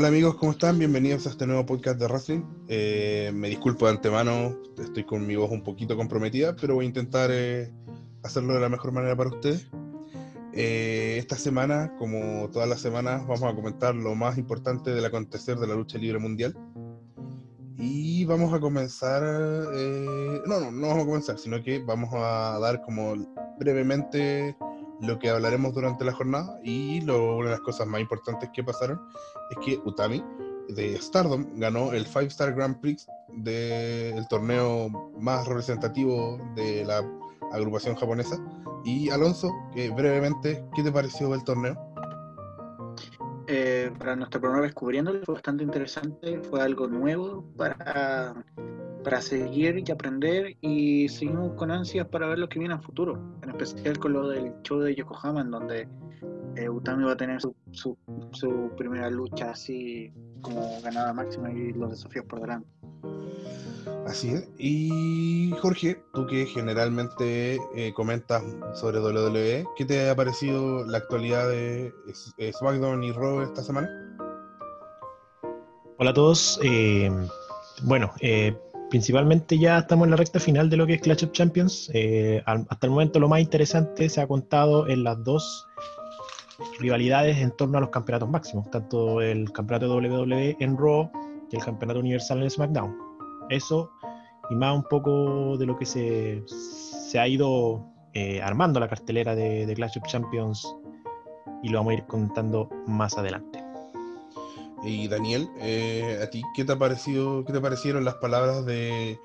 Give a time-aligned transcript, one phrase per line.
[0.00, 0.78] Hola amigos, ¿cómo están?
[0.78, 2.40] Bienvenidos a este nuevo podcast de Wrestling.
[2.68, 6.88] Eh, me disculpo de antemano, estoy con mi voz un poquito comprometida, pero voy a
[6.88, 7.70] intentar eh,
[8.22, 9.68] hacerlo de la mejor manera para ustedes.
[10.54, 15.58] Eh, esta semana, como todas las semanas, vamos a comentar lo más importante del acontecer
[15.58, 16.56] de la lucha libre mundial.
[17.76, 22.80] Y vamos a comenzar, no, no, no vamos a comenzar, sino que vamos a dar
[22.80, 23.16] como
[23.58, 24.56] brevemente
[25.00, 28.62] lo que hablaremos durante la jornada y lo, una de las cosas más importantes que
[28.62, 29.00] pasaron
[29.50, 30.22] es que Utami
[30.68, 37.02] de Stardom ganó el Five Star Grand Prix del torneo más representativo de la
[37.52, 38.36] agrupación japonesa.
[38.84, 41.76] Y Alonso, que brevemente, ¿qué te pareció el torneo?
[43.46, 48.34] Eh, para nuestro programa Descubriéndolo fue bastante interesante, fue algo nuevo para
[49.02, 53.18] para seguir y aprender y seguimos con ansias para ver lo que viene a futuro,
[53.42, 55.88] en especial con lo del show de Yokohama, en donde
[56.56, 61.90] eh, Utami va a tener su, su, primera lucha así como ganada máxima y los
[61.90, 62.68] desafíos por delante.
[64.06, 64.48] Así es.
[64.58, 68.42] Y Jorge, tú que generalmente eh, comentas
[68.74, 71.92] sobre WWE, ¿qué te ha parecido la actualidad de
[72.52, 73.88] SmackDown y Raw esta semana?
[76.02, 76.58] Hola a todos.
[76.62, 77.10] Eh,
[77.82, 78.56] bueno, eh,
[78.90, 81.90] principalmente ya estamos en la recta final de lo que es Clash of Champions.
[81.94, 85.66] Eh, hasta el momento lo más interesante se ha contado en las dos
[86.78, 91.10] rivalidades en torno a los campeonatos máximos, tanto el campeonato WWE en Raw
[91.50, 92.94] y el campeonato universal en SmackDown.
[93.48, 93.90] Eso
[94.50, 99.34] y más un poco de lo que se, se ha ido eh, armando la cartelera
[99.34, 100.66] de, de Clash of Champions
[101.62, 103.59] y lo vamos a ir contando más adelante.
[104.82, 109.18] Y Daniel, eh, ¿a ti qué te ha parecido, qué te parecieron las palabras de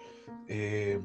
[0.48, 1.00] eh,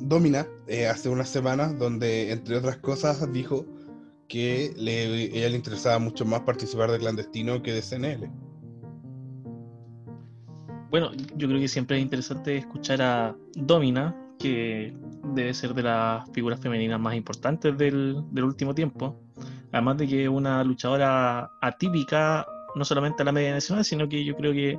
[0.00, 3.66] Domina eh, hace unas semanas, donde entre otras cosas dijo
[4.26, 8.30] que le, ella le interesaba mucho más participar de clandestino que de CNL?
[10.90, 14.92] Bueno, yo creo que siempre es interesante escuchar a Domina, que
[15.34, 19.16] debe ser de las figuras femeninas más importantes del, del último tiempo
[19.72, 24.24] Además de que es una luchadora atípica, no solamente a la media nacional, sino que
[24.24, 24.78] yo creo que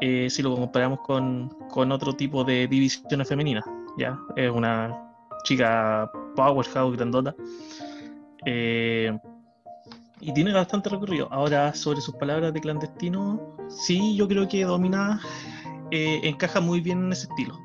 [0.00, 1.50] eh, si lo comparamos con,
[1.92, 3.64] otro tipo de divisiones femeninas,
[3.96, 4.96] ya es una
[5.44, 7.34] chica powerhouse grandota.
[8.46, 9.16] Eh,
[10.20, 11.28] y tiene bastante recorrido.
[11.32, 15.20] Ahora, sobre sus palabras de clandestino, sí, yo creo que Domina
[15.90, 17.58] eh, encaja muy bien en ese estilo.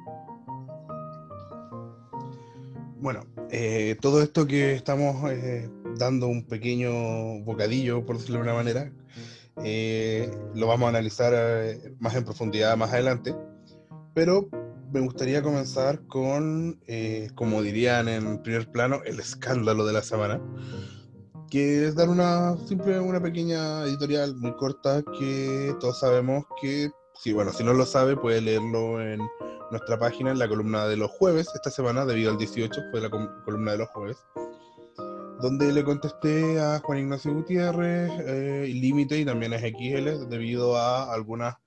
[3.00, 3.22] Bueno,
[4.02, 5.16] todo esto que estamos
[5.98, 8.92] dando un pequeño bocadillo, por decirlo de una manera.
[9.64, 13.36] Eh, lo vamos a analizar eh, más en profundidad más adelante.
[14.14, 14.50] Pero
[14.92, 20.40] me gustaría comenzar con, eh, como dirían en primer plano, el escándalo de la semana,
[21.50, 27.34] que es dar una simple, una pequeña editorial muy corta que todos sabemos que, si
[27.34, 29.20] bueno, si no lo sabe, puede leerlo en
[29.72, 31.48] nuestra página en la columna de los jueves.
[31.56, 34.18] Esta semana, debido al 18, fue la columna de los jueves
[35.44, 41.14] donde le contesté a Juan Ignacio Gutiérrez, eh, Límite y también a XL, debido a
[41.14, 41.58] algunas,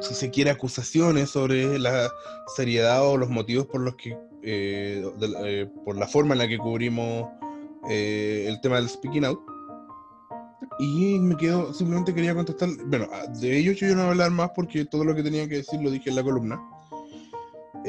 [0.00, 2.08] si se quiere, acusaciones sobre la
[2.54, 5.04] seriedad o los motivos por los que, eh,
[5.44, 7.28] eh, por la forma en la que cubrimos
[7.88, 9.40] el tema del speaking out.
[10.78, 13.08] Y me quedo, simplemente quería contestar, bueno,
[13.40, 15.80] de ellos yo no voy a hablar más porque todo lo que tenía que decir
[15.82, 16.60] lo dije en la columna.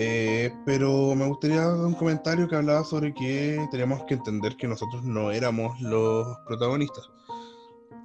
[0.01, 5.03] Eh, pero me gustaría un comentario que hablaba sobre que teníamos que entender que nosotros
[5.03, 7.09] no éramos los protagonistas.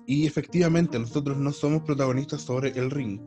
[0.05, 3.21] Y efectivamente, nosotros no somos protagonistas sobre el ring.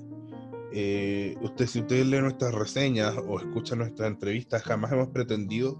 [0.74, 5.80] Eh, usted, si usted lee nuestras reseñas o escucha nuestras entrevistas, jamás hemos pretendido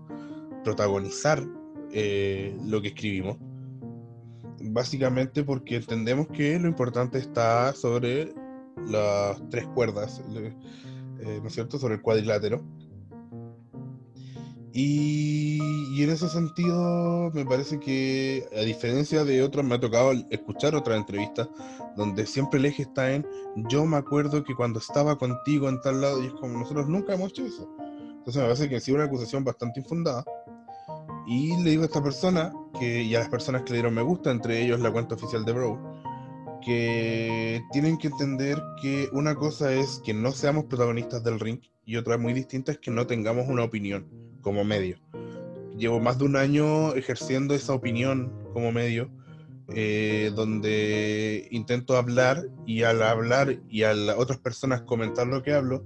[0.64, 1.44] protagonizar
[1.92, 3.36] eh, lo que escribimos.
[4.62, 8.34] Básicamente porque entendemos que lo importante está sobre
[8.88, 10.24] las tres cuerdas.
[11.20, 12.64] Eh, ¿no es cierto?, sobre el cuadrilátero.
[14.74, 20.76] Y, en ese sentido, me parece que, a diferencia de otros, me ha tocado escuchar
[20.76, 21.50] otras entrevistas
[21.96, 23.26] donde siempre el eje está en:
[23.70, 27.16] Yo me acuerdo que cuando estaba contigo en tal lado, y es como nosotros nunca
[27.16, 27.68] hemos hecho eso.
[27.80, 30.24] Entonces, me parece que ha una acusación bastante infundada.
[31.26, 34.04] Y le digo a esta persona, que, y a las personas que le dieron me
[34.04, 35.97] gusta, entre ellos la cuenta oficial de Bro,
[36.68, 41.96] que tienen que entender que una cosa es que no seamos protagonistas del ring y
[41.96, 44.06] otra muy distinta es que no tengamos una opinión
[44.42, 44.98] como medio.
[45.78, 49.10] Llevo más de un año ejerciendo esa opinión como medio,
[49.70, 55.54] eh, donde intento hablar y al hablar y a las otras personas comentar lo que
[55.54, 55.86] hablo,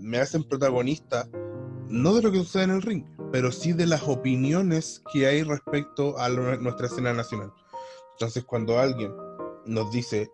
[0.00, 1.28] me hacen protagonista
[1.88, 5.44] no de lo que sucede en el ring, pero sí de las opiniones que hay
[5.44, 7.52] respecto a nuestra escena nacional.
[8.14, 9.12] Entonces, cuando alguien
[9.66, 10.30] nos dice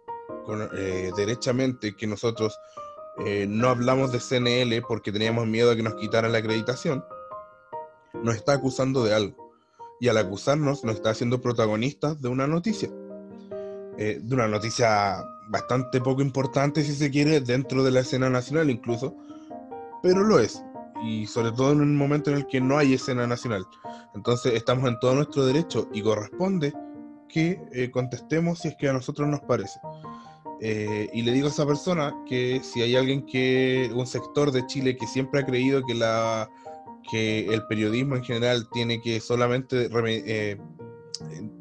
[0.76, 2.58] eh, derechamente que nosotros
[3.24, 7.04] eh, no hablamos de CNL porque teníamos miedo de que nos quitaran la acreditación,
[8.22, 9.52] nos está acusando de algo.
[10.00, 12.90] Y al acusarnos nos está haciendo protagonistas de una noticia.
[13.98, 18.70] Eh, de una noticia bastante poco importante, si se quiere, dentro de la escena nacional
[18.70, 19.14] incluso,
[20.02, 20.62] pero lo es.
[21.04, 23.64] Y sobre todo en un momento en el que no hay escena nacional.
[24.14, 26.72] Entonces estamos en todo nuestro derecho y corresponde
[27.32, 29.80] que eh, contestemos si es que a nosotros nos parece.
[30.60, 34.64] Eh, y le digo a esa persona que si hay alguien que, un sector de
[34.66, 36.48] Chile que siempre ha creído que, la,
[37.10, 40.56] que el periodismo en general tiene que solamente eh,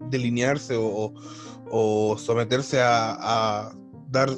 [0.09, 1.13] delinearse o,
[2.19, 3.74] someterse a,
[4.09, 4.29] dar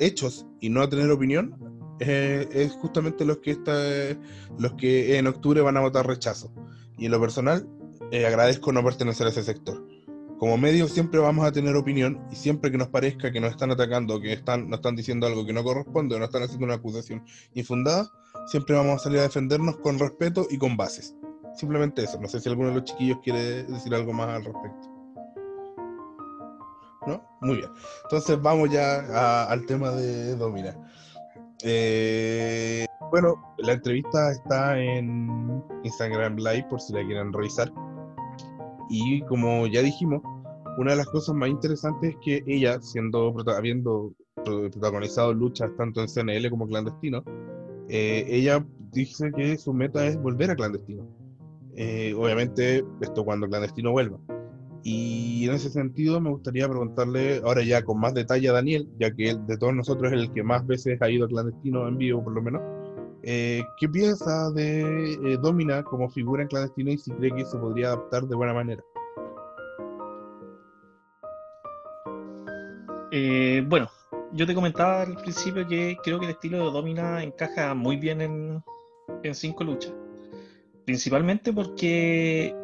[0.00, 1.56] hechos y no a tener opinión,
[2.00, 3.72] es justamente los que, está,
[4.58, 6.52] los que en octubre van a votar rechazo.
[6.98, 7.68] Y en lo personal,
[8.12, 9.89] agradezco no pertenecer a ese sector
[10.40, 13.72] como medio siempre vamos a tener opinión y siempre que nos parezca que nos están
[13.72, 16.76] atacando, que están, nos están diciendo algo que no corresponde o nos están haciendo una
[16.76, 17.22] acusación
[17.52, 18.10] infundada,
[18.46, 21.14] siempre vamos a salir a defendernos con respeto y con bases.
[21.54, 22.18] Simplemente eso.
[22.18, 24.88] No sé si alguno de los chiquillos quiere decir algo más al respecto.
[27.06, 27.22] ¿No?
[27.42, 27.70] Muy bien.
[28.04, 30.74] Entonces vamos ya al tema de Domina.
[31.62, 37.70] Eh, bueno, la entrevista está en Instagram Live por si la quieren revisar.
[38.90, 40.20] Y como ya dijimos,
[40.76, 44.12] una de las cosas más interesantes es que ella, siendo habiendo
[44.44, 47.22] protagonizado luchas tanto en CNL como clandestino,
[47.88, 51.06] eh, ella dice que su meta es volver a clandestino.
[51.76, 54.18] Eh, obviamente, esto cuando clandestino vuelva.
[54.82, 59.14] Y en ese sentido me gustaría preguntarle ahora ya con más detalle a Daniel, ya
[59.14, 61.96] que él, de todos nosotros es el que más veces ha ido a clandestino en
[61.96, 62.62] vivo por lo menos.
[63.22, 67.58] Eh, ¿Qué piensa de eh, Domina como figura en clandestino y si cree que se
[67.58, 68.82] podría adaptar de buena manera?
[73.12, 73.90] Eh, bueno,
[74.32, 78.20] yo te comentaba al principio que creo que el estilo de Domina encaja muy bien
[78.22, 78.64] en,
[79.22, 79.92] en cinco luchas.
[80.86, 82.54] Principalmente porque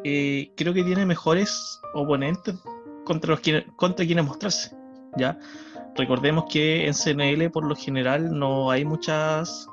[0.57, 2.55] creo que tiene mejores oponentes
[3.05, 3.41] contra, los
[3.75, 4.75] contra quienes mostrarse.
[5.17, 5.37] ¿ya?
[5.95, 9.67] Recordemos que en CNL por lo general no hay muchas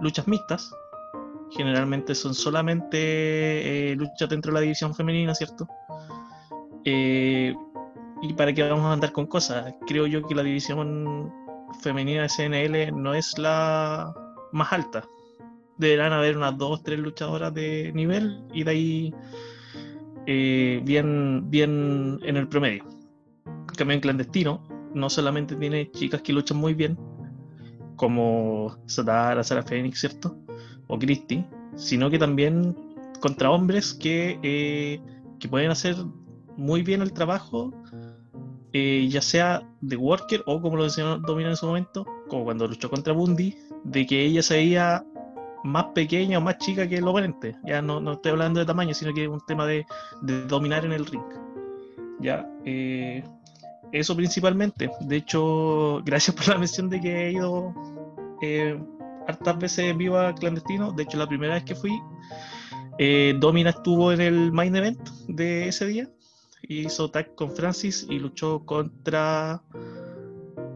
[0.00, 0.72] luchas mixtas.
[1.50, 2.98] Generalmente son solamente
[3.92, 5.66] eh, luchas dentro de la división femenina, ¿cierto?
[6.84, 7.54] Eh,
[8.20, 9.74] y para qué vamos a andar con cosas.
[9.86, 11.32] Creo yo que la división
[11.80, 14.14] femenina de CNL no es la
[14.52, 15.04] más alta.
[15.76, 19.14] Deberán haber unas dos, tres luchadoras de nivel y de ahí
[20.26, 22.84] eh, bien, bien en el promedio.
[23.78, 26.98] En clandestino no solamente tiene chicas que luchan muy bien,
[27.98, 30.38] como Satara, Sara Fénix, ¿cierto?
[30.86, 31.44] O Christie,
[31.76, 32.74] sino que también
[33.20, 35.00] contra hombres que, eh,
[35.38, 35.96] que pueden hacer
[36.56, 37.74] muy bien el trabajo,
[38.72, 42.66] eh, ya sea de Worker o como lo decía Domina en su momento, como cuando
[42.66, 43.54] luchó contra Bundy,
[43.84, 45.04] de que ella se veía
[45.64, 47.56] más pequeña o más chica que el oponente.
[47.64, 49.84] Ya no, no estoy hablando de tamaño, sino que es un tema de,
[50.22, 51.22] de dominar en el ring.
[52.20, 53.24] Ya, eh,
[53.92, 54.90] eso principalmente.
[55.00, 57.74] De hecho, gracias por la mención de que he ido
[58.42, 58.78] eh,
[59.26, 60.92] hartas veces en vivo a clandestino.
[60.92, 61.98] De hecho, la primera vez que fui,
[62.98, 66.08] eh, Domina estuvo en el main event de ese día.
[66.62, 69.62] Hizo tag con Francis y luchó contra.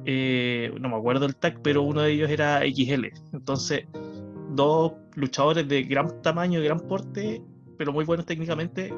[0.04, 3.06] Eh, no me acuerdo el tag, pero uno de ellos era XL.
[3.32, 3.86] Entonces,
[4.50, 7.42] dos luchadores de gran tamaño y gran porte,
[7.76, 8.92] pero muy buenos técnicamente,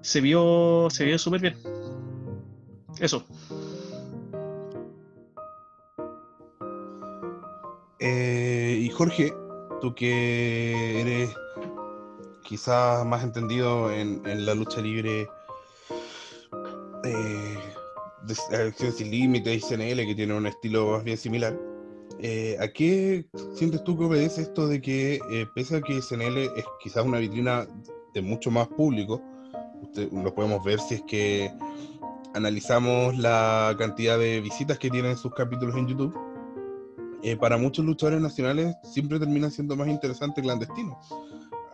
[0.00, 1.54] se vio, se vio súper bien.
[3.00, 3.24] Eso.
[8.00, 9.32] Eh, y Jorge,
[9.80, 11.34] tú que eres
[12.42, 15.28] quizás más entendido en, la lucha libre
[17.04, 17.58] eh,
[18.22, 21.58] de Acción Sin Límites y CNL, que tiene un estilo más bien similar,
[22.20, 25.20] eh, ¿a qué sientes tú que obedece esto de que,
[25.54, 27.66] pese a que CNL es quizás una vitrina
[28.14, 29.22] de mucho más público,
[30.12, 31.52] lo podemos ver si es que
[32.34, 36.14] analizamos la cantidad de visitas que tienen sus capítulos en YouTube,
[37.22, 40.98] eh, para muchos luchadores nacionales siempre termina siendo más interesante clandestino.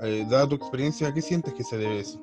[0.01, 2.23] Eh, dada tu experiencia, ¿qué sientes que se debe eso?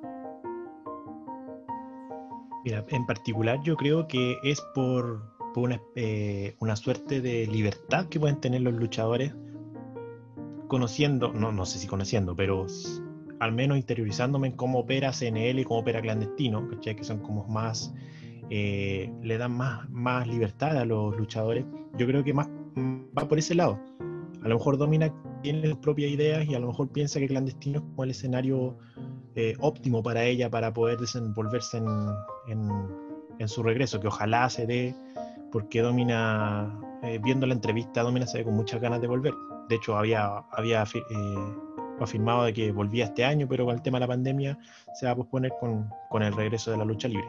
[2.65, 5.21] Mira, en particular yo creo que es por,
[5.55, 9.33] una, eh, una, suerte de libertad que pueden tener los luchadores
[10.67, 12.65] conociendo, no, no sé si conociendo, pero
[13.39, 17.93] al menos interiorizándome en cómo opera CNL y cómo opera clandestino, que son como más
[18.53, 21.63] eh, le dan más, más libertad a los luchadores.
[21.97, 22.49] Yo creo que más
[23.17, 23.79] va por ese lado.
[24.43, 27.79] A lo mejor Domina tiene sus propias ideas y a lo mejor piensa que Clandestino
[27.79, 28.77] es como el escenario
[29.35, 31.87] eh, óptimo para ella para poder desenvolverse en,
[33.39, 34.93] en, su regreso, que ojalá se dé
[35.49, 39.33] porque Domina, eh, viendo la entrevista, Domina se ve con muchas ganas de volver.
[39.69, 40.83] De hecho, había, había
[42.01, 44.59] afirmado de que volvía este año, pero con el tema de la pandemia
[44.93, 47.27] se va a posponer con, con el regreso de la lucha libre.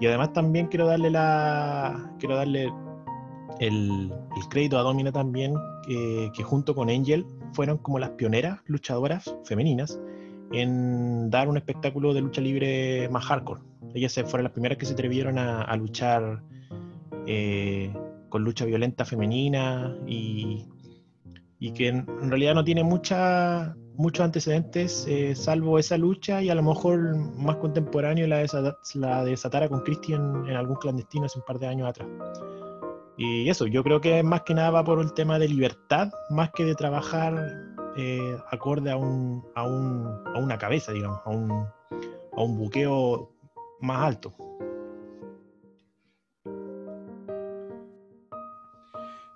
[0.00, 2.72] Y además también quiero darle la quiero darle
[3.60, 5.54] el, el crédito a Domina también,
[5.86, 10.00] que, junto con Angel fueron como las pioneras luchadoras femeninas
[10.52, 13.60] en dar un espectáculo de lucha libre más hardcore.
[13.94, 16.42] Ellas fueron las primeras que se atrevieron a, a luchar
[17.26, 17.92] eh,
[18.28, 20.66] con lucha violenta femenina y,
[21.58, 26.50] y que en, en realidad no tiene mucha, muchos antecedentes, eh, salvo esa lucha y
[26.50, 28.48] a lo mejor más contemporáneo la de,
[28.94, 32.08] la de Satara con Christian en algún clandestino hace un par de años atrás.
[33.16, 36.50] Y eso, yo creo que más que nada va por el tema de libertad, más
[36.52, 37.36] que de trabajar
[37.96, 43.30] eh, acorde a, un, a, un, a una cabeza, digamos, a un, a un buqueo
[43.80, 44.34] más alto.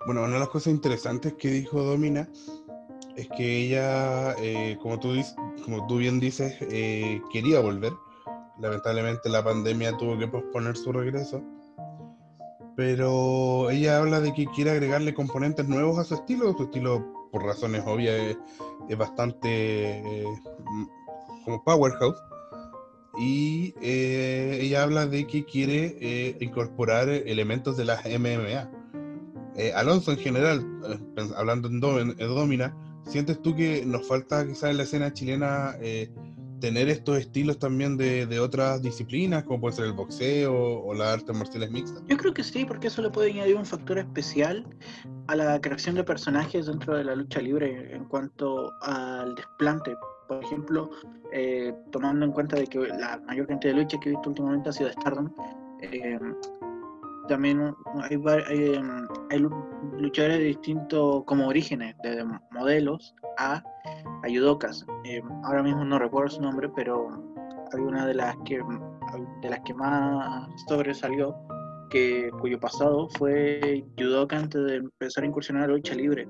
[0.05, 2.27] Bueno, una de las cosas interesantes que dijo Domina
[3.15, 5.13] es que ella, eh, como, tú,
[5.63, 7.93] como tú bien dices, eh, quería volver.
[8.59, 11.41] Lamentablemente la pandemia tuvo que posponer su regreso.
[12.75, 16.53] Pero ella habla de que quiere agregarle componentes nuevos a su estilo.
[16.57, 18.35] Su estilo, por razones obvias,
[18.89, 20.87] es, bastante eh, m-
[21.45, 22.17] como powerhouse.
[23.17, 28.69] Y ella habla de que quiere incorporar elementos de las MMA.
[29.73, 30.65] Alonso, en general,
[31.37, 35.75] hablando en, Dom- en Domina, ¿sientes tú que nos falta quizás en la escena chilena
[35.81, 36.09] eh,
[36.59, 41.19] tener estos estilos también de, de otras disciplinas, como puede ser el boxeo o las
[41.19, 42.01] artes marciales mixtas?
[42.07, 44.65] Yo creo que sí, porque eso le puede añadir un factor especial
[45.27, 49.95] a la creación de personajes dentro de la lucha libre en cuanto al desplante.
[50.27, 50.89] Por ejemplo,
[51.31, 54.69] eh, tomando en cuenta de que la mayor cantidad de luchas que he visto últimamente
[54.69, 55.29] ha sido de Stardom,
[55.81, 56.17] eh,
[57.27, 59.65] también hay, hay, em, hay lu-
[59.97, 63.63] luchadores de distintos como orígenes, desde modelos a
[64.23, 64.85] ayudokas.
[65.05, 67.07] Eh, ahora mismo no recuerdo su nombre, pero
[67.73, 68.61] hay una de las que
[69.41, 71.35] de las que más sobresalió
[71.89, 76.27] que cuyo pasado fue judoka antes de empezar a incursionar en la lucha libre.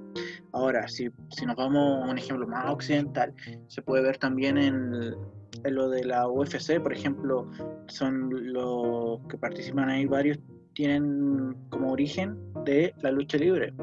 [0.52, 3.34] Ahora, si, si nos vamos a un ejemplo más occidental,
[3.68, 5.16] se puede ver también en,
[5.64, 7.50] en lo de la UFC, por ejemplo,
[7.88, 10.38] son los que participan ahí varios
[10.76, 13.74] tienen como origen de la lucha libre.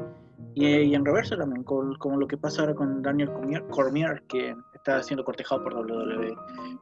[0.55, 3.31] Y, en reverso también, con- como lo que pasa ahora con Daniel
[3.71, 6.35] Cormier, que está siendo cortejado por WWE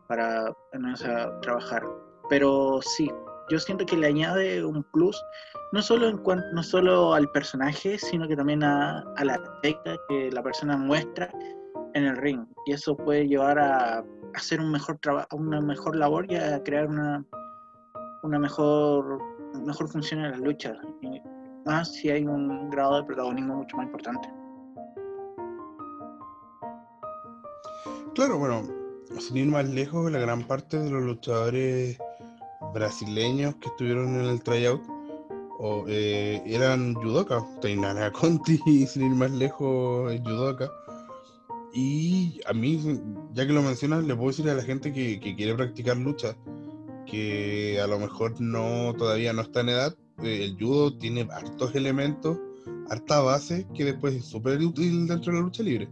[0.07, 1.83] para a trabajar.
[2.29, 3.09] Pero sí,
[3.49, 5.21] yo siento que le añade un plus,
[5.71, 9.95] no solo, en cuan- no solo al personaje, sino que también a, a la técnica
[10.09, 11.29] que la persona muestra
[11.93, 12.45] en el ring.
[12.65, 14.03] Y eso puede llevar a
[14.33, 17.23] hacer un mejor trabajo, una mejor labor y a crear una,
[18.23, 19.19] una mejor,
[19.53, 20.77] mejor las luchas.
[21.01, 21.21] Y
[21.65, 24.29] más si hay un grado de protagonismo mucho más importante.
[28.15, 28.63] Claro, bueno,
[29.19, 31.97] sin ir más lejos, la gran parte de los luchadores
[32.73, 34.81] brasileños que estuvieron en el tryout
[35.59, 37.45] o, eh, eran judoka.
[37.61, 40.69] Tainara Conti, sin ir más lejos, judoka.
[41.73, 42.81] Y a mí,
[43.31, 46.35] ya que lo mencionas, le puedo decir a la gente que quiere practicar lucha,
[47.11, 49.95] que a lo mejor no todavía no está en edad.
[50.23, 52.37] eh, el judo tiene hartos elementos,
[52.89, 55.89] harta base, que después es súper útil dentro de la lucha libre.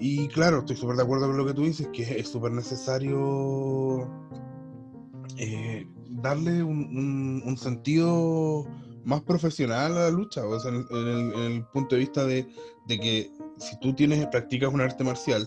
[0.00, 4.08] Y claro, estoy súper de acuerdo con lo que tú dices, que es súper necesario
[5.36, 8.64] eh, darle un, un- un sentido
[9.04, 12.46] más profesional a la lucha, o sea, en, el, en el punto de vista de,
[12.86, 15.44] de que si tú tienes, practicas un arte marcial,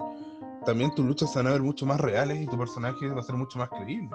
[0.66, 3.24] también tus luchas se van a ver mucho más reales y tu personaje va a
[3.24, 4.10] ser mucho más creíble.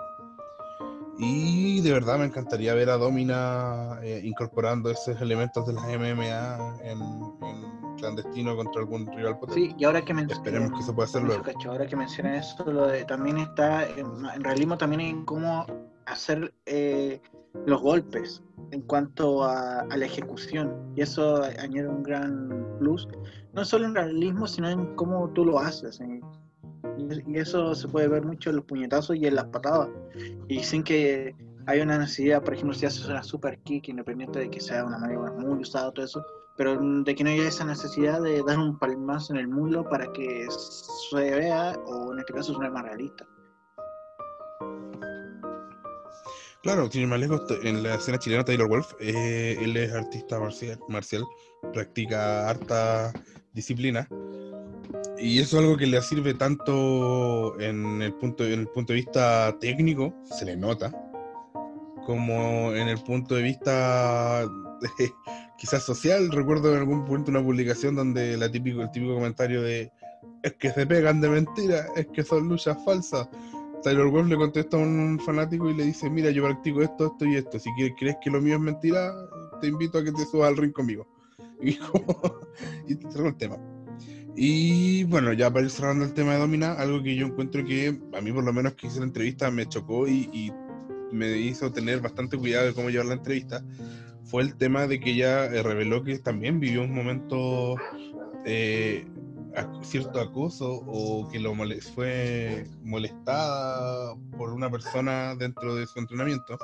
[1.19, 6.77] Y de verdad me encantaría ver a Domina eh, incorporando esos elementos de las MMA
[6.83, 9.61] en, en clandestino contra algún rival potente.
[9.71, 11.43] Sí, y ahora que Esperemos que se pueda hacer Eso, luego.
[11.45, 15.65] cacho, ahora que mencionas eso, lo de, también está en, en realismo también en cómo
[16.05, 17.21] hacer eh,
[17.65, 18.43] los golpes
[18.73, 20.93] en cuanto a, a la ejecución.
[20.95, 23.09] Y eso añade un gran plus,
[23.55, 26.01] no solo en realismo, sino en cómo tú lo haces.
[26.01, 26.21] en-
[26.97, 29.89] y, eso se puede ver mucho en los puñetazos y en las patadas.
[30.49, 31.35] Y sin que
[31.67, 34.99] haya una necesidad, por ejemplo, si haces una super kick, independiente de que sea una
[34.99, 36.25] maniobra muy usada, todo eso,
[36.57, 40.11] pero de que no haya esa necesidad de dar un palmazo en el muslo para
[40.13, 43.27] que se vea, o en este caso suene más realista.
[46.63, 50.79] Claro, tiene más lejos, en la escena chilena Taylor Wolf, eh, él es artista marcial,
[50.89, 51.25] marcial,
[51.73, 53.13] practica harta
[53.53, 54.09] disciplina
[55.19, 58.99] y eso es algo que le sirve tanto en el punto, en el punto de
[59.01, 60.93] vista técnico, se le nota,
[62.05, 64.47] como en el punto de vista
[65.59, 66.31] quizás social.
[66.31, 69.91] Recuerdo en algún punto una publicación donde la típico, el típico comentario de
[70.43, 73.29] es que se pegan de mentira, es que son luchas falsas.
[73.83, 77.25] Tyler Wolf le contesta a un fanático y le dice, mira, yo practico esto, esto
[77.25, 77.59] y esto.
[77.59, 79.15] Si crees que lo mío es mentira,
[79.61, 81.07] te invito a que te subas al ring conmigo.
[81.59, 82.39] Y, como,
[82.87, 83.57] y te el tema.
[84.39, 87.99] Y bueno, ya para ir cerrando el tema de Domina, algo que yo encuentro que
[88.13, 90.53] a mí por lo menos que hice la entrevista me chocó y,
[91.13, 93.65] me hizo tener bastante cuidado de cómo llevar la entrevista,
[94.25, 97.77] fue el tema de que ella eh, reveló que también vivió un momento
[98.45, 99.07] eh,
[99.83, 101.55] cierto acoso o que lo
[101.95, 106.59] fue molestada por una persona dentro de su entrenamiento.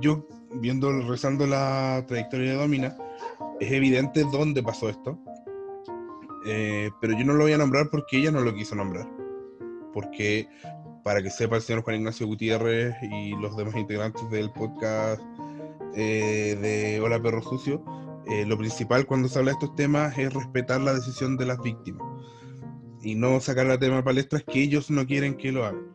[0.00, 0.26] Yo,
[0.56, 2.96] viendo, rezando la trayectoria de Domina,
[3.60, 5.18] es evidente dónde pasó esto,
[6.46, 9.08] eh, pero yo no lo voy a nombrar porque ella no lo quiso nombrar.
[9.92, 10.48] Porque,
[11.04, 15.20] para que sepa el señor Juan Ignacio Gutiérrez y los demás integrantes del podcast
[15.94, 17.84] eh, de Hola Perro Sucio,
[18.26, 21.60] eh, lo principal cuando se habla de estos temas es respetar la decisión de las
[21.60, 22.06] víctimas
[23.02, 25.92] y no sacar la tema palestras que ellos no quieren que lo hagan.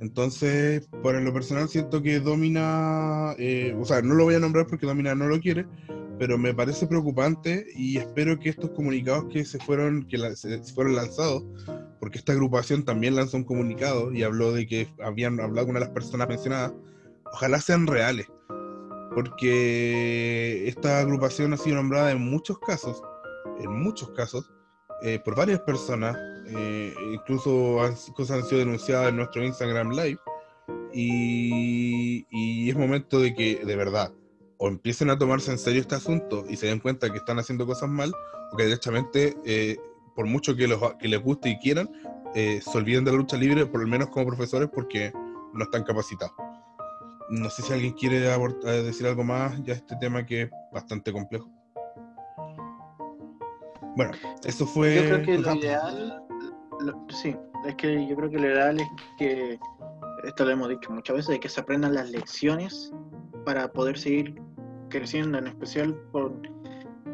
[0.00, 4.66] Entonces, por lo personal, siento que Domina, eh, o sea, no lo voy a nombrar
[4.66, 5.66] porque Domina no lo quiere,
[6.18, 10.96] pero me parece preocupante y espero que estos comunicados que se fueron, que se fueron
[10.96, 11.44] lanzados,
[12.00, 15.80] porque esta agrupación también lanzó un comunicado y habló de que habían hablado con una
[15.80, 16.72] de las personas mencionadas,
[17.32, 18.26] ojalá sean reales
[19.18, 23.02] porque esta agrupación ha sido nombrada en muchos casos,
[23.58, 24.48] en muchos casos,
[25.02, 27.78] eh, por varias personas, eh, incluso
[28.14, 30.20] cosas han sido denunciadas en nuestro Instagram Live,
[30.92, 34.12] y, es momento de que, de verdad,
[34.58, 37.66] o empiecen a tomarse en serio este asunto y se den cuenta que están haciendo
[37.66, 38.12] cosas mal,
[38.52, 39.76] o que directamente, eh,
[40.14, 41.90] por mucho que, los, que les guste y quieran,
[42.34, 45.12] se olviden de la lucha libre, por lo menos como profesores, porque
[45.54, 46.34] no están capacitados.
[47.30, 51.12] No sé si alguien quiere eh, decir algo más ya este tema que es bastante
[51.12, 51.48] complejo.
[53.96, 54.12] Bueno,
[54.44, 54.94] eso fue.
[54.94, 56.22] Yo creo que lo ideal,
[57.10, 59.58] sí, es que yo creo que lo ideal es que,
[60.24, 62.92] esto lo hemos dicho muchas veces, de que se aprendan las lecciones
[63.44, 64.40] para poder seguir
[64.88, 66.32] creciendo, en especial por,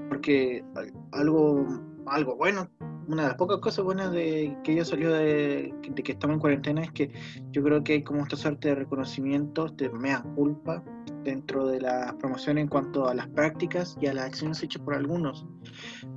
[0.08, 0.64] porque
[1.12, 1.66] algo,
[2.06, 2.68] algo bueno
[3.08, 6.82] una de las pocas cosas buenas de que ella salió de, que estamos en cuarentena
[6.82, 7.10] es que
[7.50, 10.82] yo creo que hay como esta suerte de reconocimiento, de mea culpa
[11.22, 14.94] dentro de la promoción en cuanto a las prácticas y a las acciones hechas por
[14.94, 15.46] algunos.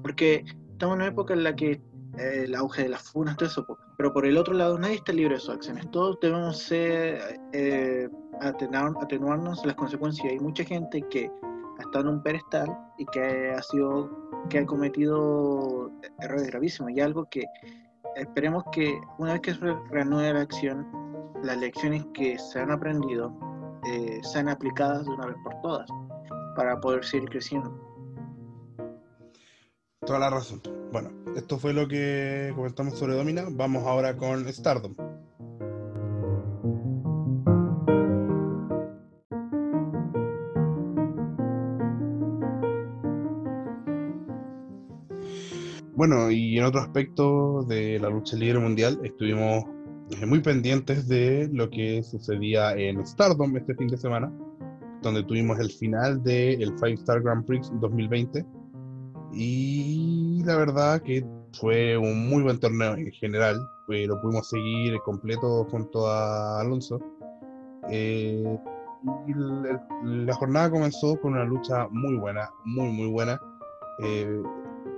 [0.01, 1.81] Porque estamos en una época en la que
[2.17, 5.35] el auge de las funas, todo eso, pero por el otro lado nadie está libre
[5.35, 5.89] de sus acciones.
[5.91, 8.09] Todos debemos eh,
[8.41, 10.31] atenuarnos las consecuencias.
[10.31, 11.31] Hay mucha gente que
[11.77, 14.09] ha estado en un pedestal y que ha sido
[14.49, 17.45] que ha cometido errores gravísimos y algo que
[18.15, 20.87] esperemos que una vez que se reanude la acción
[21.43, 23.33] las lecciones que se han aprendido
[23.91, 25.89] eh, sean aplicadas de una vez por todas
[26.55, 27.86] para poder seguir creciendo.
[30.07, 30.61] Toda la razón.
[30.93, 33.43] Bueno, esto fue lo que comentamos sobre Domina.
[33.51, 34.95] Vamos ahora con Stardom.
[45.93, 49.65] Bueno, y en otro aspecto de la lucha libre mundial, estuvimos
[50.11, 54.31] eh, muy pendientes de lo que sucedía en Stardom este fin de semana,
[55.01, 58.45] donde tuvimos el final del el Five Star Grand Prix 2020.
[59.33, 61.25] Y la verdad que
[61.59, 66.99] fue un muy buen torneo en general, lo pudimos seguir completo junto a Alonso.
[67.89, 68.57] Eh,
[69.27, 69.33] y
[70.03, 73.39] la jornada comenzó con una lucha muy buena, muy, muy buena.
[74.03, 74.41] Eh,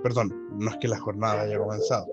[0.02, 2.06] perdón, no es que la jornada haya comenzado,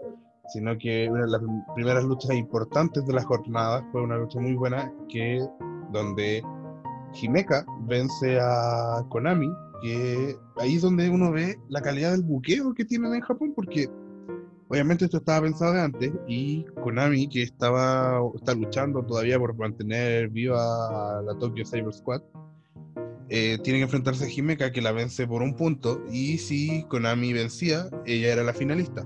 [0.50, 1.42] sino que una de las
[1.76, 5.46] primeras luchas importantes de la jornada fue una lucha muy buena que
[5.92, 6.44] donde
[7.14, 9.50] Himeka vence a Konami,
[9.82, 13.90] que ahí es donde uno ve la calidad del buqueo que tienen en Japón, porque
[14.68, 20.30] obviamente esto estaba pensado de antes y Konami, que estaba está luchando todavía por mantener
[20.30, 22.22] viva a la Tokyo Cyber Squad,
[23.30, 27.34] eh, tiene que enfrentarse a Himeka que la vence por un punto y si Konami
[27.34, 29.06] vencía, ella era la finalista.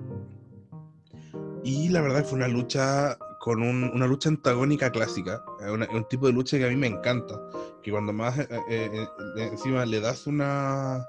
[1.63, 6.59] Y la verdad fue una lucha con una lucha antagónica clásica, un tipo de lucha
[6.59, 7.41] que a mí me encanta,
[7.81, 11.03] que cuando más eh, eh, encima le das una,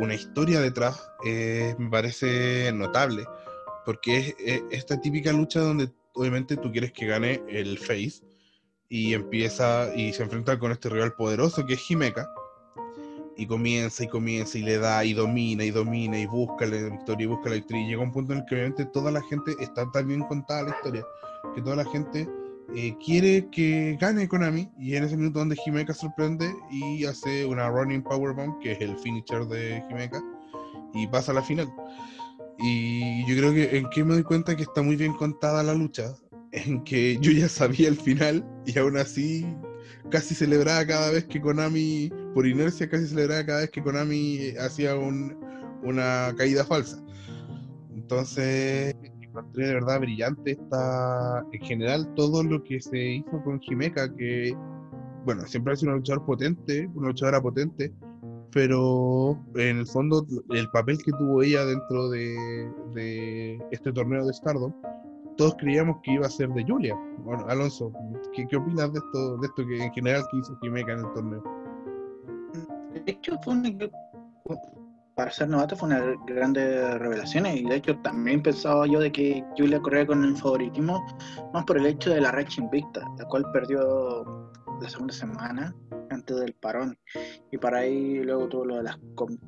[0.00, 3.26] una historia detrás, me parece notable,
[3.84, 8.22] porque es esta típica lucha donde obviamente tú quieres que gane el face,
[8.88, 12.26] y empieza y se enfrenta con este rival poderoso que es Himeka
[13.38, 17.24] y comienza y comienza y le da y domina y domina y busca la victoria
[17.24, 17.84] y busca la victoria.
[17.84, 20.64] Y llega un punto en el que obviamente toda la gente está tan bien contada
[20.64, 21.06] la historia
[21.54, 22.28] que toda la gente
[22.74, 24.68] eh, quiere que gane Konami.
[24.76, 28.98] Y en ese minuto donde Himeka sorprende y hace una running powerbomb que es el
[28.98, 30.20] finisher de Himeka
[30.94, 31.72] y pasa a la final.
[32.58, 35.74] Y yo creo que en que me doy cuenta que está muy bien contada la
[35.74, 36.12] lucha,
[36.50, 39.46] en que yo ya sabía el final y aún así
[40.10, 44.94] casi celebraba cada vez que Konami, por inercia casi celebraba cada vez que Konami hacía
[44.96, 47.02] una caída falsa.
[47.94, 54.14] Entonces, encontré de verdad brillante esta, en general, todo lo que se hizo con Himeka,
[54.14, 54.56] que,
[55.24, 57.92] bueno, siempre ha sido una luchadora potente, una luchadora potente,
[58.52, 64.72] pero en el fondo el papel que tuvo ella dentro de, este torneo de Stardom,
[65.38, 66.94] todos creíamos que iba a ser de Julia.
[67.18, 67.92] Bueno, Alonso,
[68.34, 71.42] ¿qué, opinas de esto, de esto que en general que hizo Himeka en el torneo?
[72.92, 73.90] De hecho, fue un
[75.14, 79.44] para ser novato fue una grandes revelaciones y de hecho también pensaba yo de que
[79.56, 81.04] Julia corría con el favoritismo
[81.52, 84.48] más por el hecho de la racha invicta, la cual perdió
[84.80, 85.74] la segunda semana
[86.10, 86.96] antes del parón
[87.50, 88.98] y para ahí luego tuvo lo de la,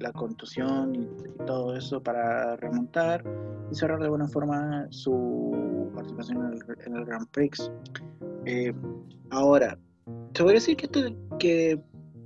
[0.01, 1.09] la contusión y,
[1.47, 3.25] todo eso para remontar
[3.73, 7.71] cerrar de buena forma su participación en el, en el Grand Prix.
[8.45, 8.73] Eh,
[9.31, 9.79] ahora,
[10.33, 11.01] te voy a decir que, esto,
[11.39, 11.81] que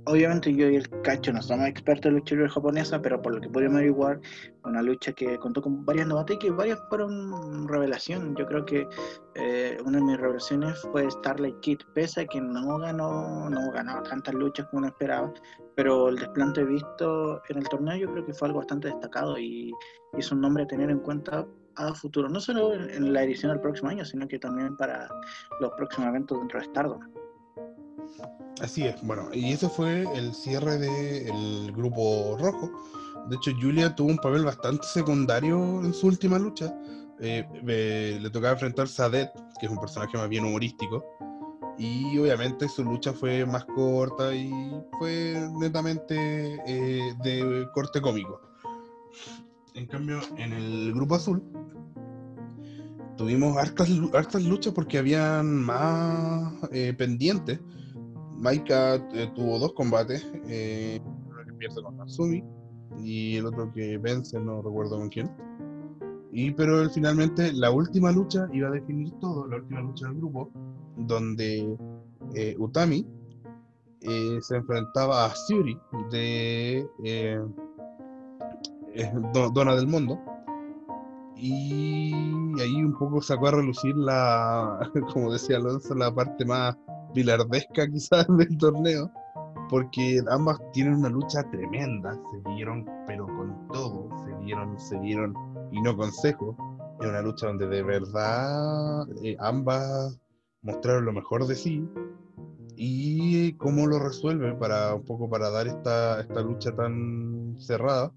[0.05, 3.41] obviamente yo y el Cacho no somos expertos en lucha libre japonesa, pero por lo
[3.41, 4.19] que pudimos averiguar,
[4.63, 8.35] una lucha que contó con varias novatas y que varias fueron revelación.
[8.35, 8.87] Yo creo que
[9.35, 14.01] eh, una de mis revelaciones fue Starlight Kid, pese a que no ganó, no ganó
[14.03, 15.33] tantas luchas como uno esperaba,
[15.75, 19.73] pero el desplante visto en el torneo yo creo que fue algo bastante destacado y,
[20.13, 23.59] es un nombre a tener en cuenta a futuro, no solo en la edición del
[23.59, 25.09] próximo año, sino que también para
[25.59, 27.24] los próximos eventos dentro de Stardom.
[28.61, 32.71] Así es, bueno, y ese fue el cierre del grupo rojo.
[33.27, 36.73] De hecho, Julia tuvo un papel bastante secundario en su última lucha.
[37.19, 41.03] Eh, le tocaba enfrentarse a que es un personaje más bien humorístico.
[41.77, 44.49] Y obviamente su lucha fue más corta y
[44.97, 46.15] fue netamente
[46.65, 48.39] eh, de corte cómico.
[49.73, 51.43] En cambio, en el grupo azul
[53.17, 57.59] tuvimos hartas, hartas luchas porque habían más eh, pendientes.
[58.37, 62.43] Maika eh, tuvo dos combates, eh, uno que pierde con Natsumi
[62.97, 65.29] y el otro que vence, no recuerdo con quién.
[66.31, 70.51] Y pero finalmente la última lucha iba a definir todo, la última lucha del grupo,
[70.97, 71.77] donde
[72.33, 73.05] eh, Utami
[74.41, 75.75] se enfrentaba a Suri
[76.11, 76.87] de
[79.53, 80.19] Dona del Mundo.
[81.37, 82.13] Y
[82.61, 86.77] ahí un poco sacó a relucir la, como decía Alonso, la parte más
[87.15, 89.09] pilardesca quizás del torneo,
[89.69, 95.33] porque ambas tienen una lucha tremenda, se dieron pero con todo, se dieron, se dieron
[95.71, 96.55] y no consejo.
[97.01, 100.19] Es una lucha donde de verdad eh, ambas
[100.61, 101.83] mostraron lo mejor de sí
[102.77, 108.11] y cómo lo resuelve para un poco para dar esta, esta lucha tan cerrada.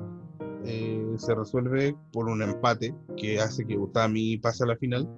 [0.65, 5.09] Eh, se resuelve por un empate que hace que Utami pase a la final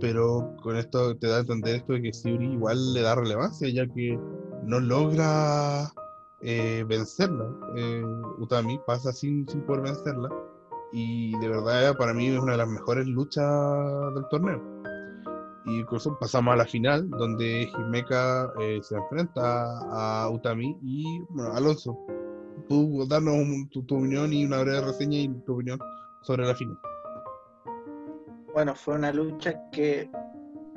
[0.00, 3.68] pero con esto te da a entender esto de que Siuri igual le da relevancia,
[3.68, 4.18] ya que
[4.64, 5.90] no logra
[6.40, 7.46] eh, vencerla.
[7.76, 8.02] Eh,
[8.38, 10.28] Utami pasa sin, sin poder vencerla,
[10.92, 14.62] y de verdad para mí es una de las mejores luchas del torneo.
[15.66, 21.52] Y incluso pasamos a la final, donde Himeka eh, se enfrenta a Utami y, bueno,
[21.52, 21.98] Alonso,
[22.68, 23.34] tú darnos
[23.70, 25.78] tu, tu opinión y una breve reseña y tu opinión
[26.22, 26.78] sobre la final.
[28.58, 30.10] Bueno, fue una lucha que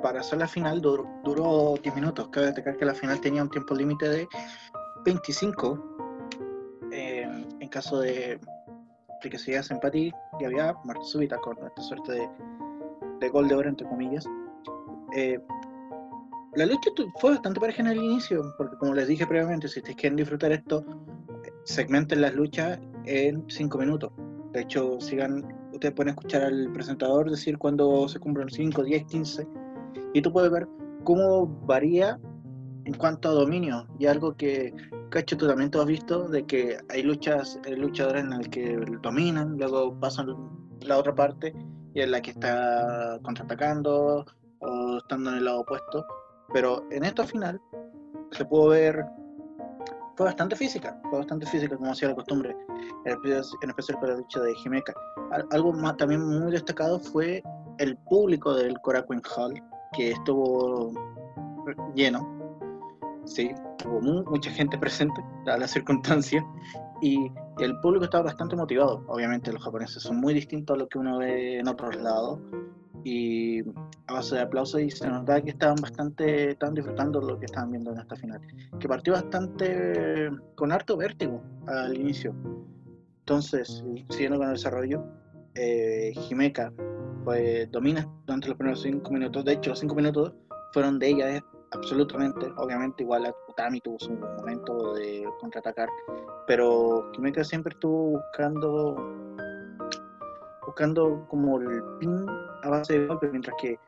[0.00, 2.28] para hacer la final duró, 10 minutos.
[2.28, 4.28] Cabe destacar que la final tenía un tiempo límite de
[5.04, 5.96] 25.
[6.92, 8.38] Eh, en caso de,
[9.20, 12.28] que se diera empatía, y había muerte súbita con esta suerte de,
[13.18, 14.24] de, gol de oro, entre comillas.
[15.16, 15.40] Eh,
[16.54, 19.96] la lucha fue bastante pareja en el inicio, porque como les dije previamente, si ustedes
[19.96, 20.84] quieren disfrutar esto,
[21.64, 24.12] segmenten las luchas en 5 minutos.
[24.52, 29.48] De hecho, sigan ustedes pueden escuchar al presentador decir cuando se cumplen 5, 10, 15,
[30.14, 30.68] y tú puedes ver
[31.02, 32.20] cómo varía
[32.84, 34.72] en cuanto a dominio, y algo que,
[35.10, 38.76] Cacho, tú también te has visto, de que hay luchas, hay luchadores en las que
[39.02, 40.28] dominan, luego pasan
[40.82, 41.52] la otra parte,
[41.94, 44.24] y en la que está contraatacando,
[44.60, 46.06] o estando en el lado opuesto,
[46.52, 47.60] pero en esta final
[48.30, 49.04] se pudo ver
[50.16, 52.56] fue bastante física, fue bastante física como hacía la costumbre,
[53.04, 54.94] en especial para la lucha de Jimeca.
[55.50, 57.42] Algo más también muy destacado fue
[57.78, 59.54] el público del Korakuen Hall,
[59.92, 60.92] que estuvo
[61.94, 62.26] lleno,
[63.24, 63.52] sí,
[63.86, 66.44] hubo mucha gente presente, a la circunstancia,
[67.00, 69.04] y el público estaba bastante motivado.
[69.08, 72.40] Obviamente los japoneses son muy distintos a lo que uno ve en otros lados,
[73.04, 73.60] y
[74.06, 77.70] a base de aplausos y se notaba que estaban bastante, estaban disfrutando lo que estaban
[77.70, 78.40] viendo en esta final,
[78.78, 82.34] que partió bastante con harto vértigo al inicio.
[83.20, 85.04] Entonces, siguiendo con el desarrollo,
[85.54, 86.72] eh, Jimeca
[87.70, 90.32] domina durante los primeros cinco minutos, de hecho los cinco minutos
[90.72, 95.88] fueron de ella absolutamente, obviamente igual Utami tuvo su momento de contraatacar,
[96.46, 98.96] pero Jimeca siempre estuvo buscando
[100.66, 102.26] buscando como el pin
[102.62, 103.78] a base de golpe, mientras que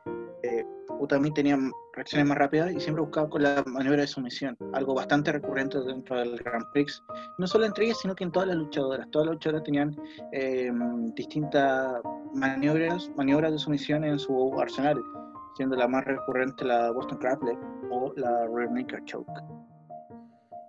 [0.43, 0.65] eh,
[0.99, 1.57] Utami tenía
[1.93, 6.17] reacciones más rápidas y siempre buscaba con la maniobra de sumisión, algo bastante recurrente dentro
[6.17, 7.01] del Grand Prix,
[7.37, 9.09] no solo entre ellas, sino que en todas las luchadoras.
[9.11, 9.95] Todas las luchadoras tenían
[10.31, 10.71] eh,
[11.15, 12.01] distintas
[12.33, 15.01] maniobras, maniobras de sumisión en su arsenal,
[15.55, 17.57] siendo la más recurrente la Boston Crab Leg
[17.89, 19.31] o la Rear Naked Choke.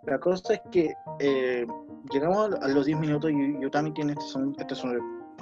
[0.04, 1.66] La cosa es que eh,
[2.12, 4.74] llegamos a los 10 minutos y Utami tiene este, son, este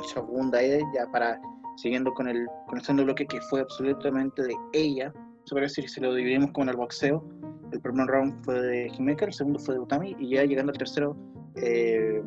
[0.02, 1.40] segunda ella para
[1.76, 5.12] siguiendo con el, con el segundo bloque que fue absolutamente de ella.
[5.44, 7.22] Se puede decir, si lo dividimos como en el boxeo,
[7.72, 10.78] el primer round fue de Himeka, el segundo fue de Utami, y ya llegando al
[10.78, 11.16] tercero,
[11.56, 12.22] eh,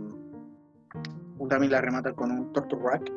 [1.40, 3.12] Utami la remata con un Torture Rack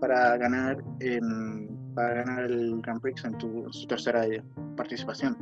[0.00, 4.24] para ganar, en, para ganar el Grand Prix en, tu, su tercera
[4.76, 5.36] participación.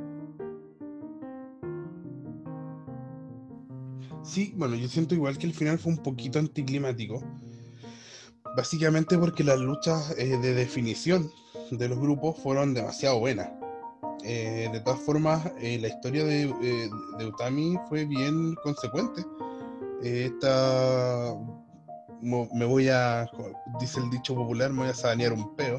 [4.22, 7.22] Sí, bueno, yo siento igual que el final fue un poquito anticlimático
[8.56, 11.30] básicamente porque las luchas eh, de definición
[11.70, 13.50] de los grupos fueron demasiado buenas.
[14.24, 16.46] Eh, de todas formas, eh, la historia de,
[17.18, 19.22] de, Utami fue bien consecuente.
[20.02, 21.34] esta,
[22.22, 23.26] me voy a,
[23.78, 25.78] dice el dicho popular, me voy a sanear un peo,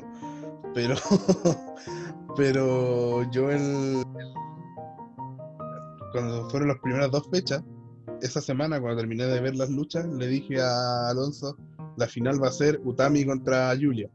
[0.76, 0.96] pero,
[2.38, 4.04] pero yo el,
[6.12, 7.64] cuando fueron las primeras dos fechas,
[8.22, 11.58] esa semana cuando terminé de ver las luchas, le dije a Alonso,
[11.96, 14.10] la final va a ser Utami contra Julia.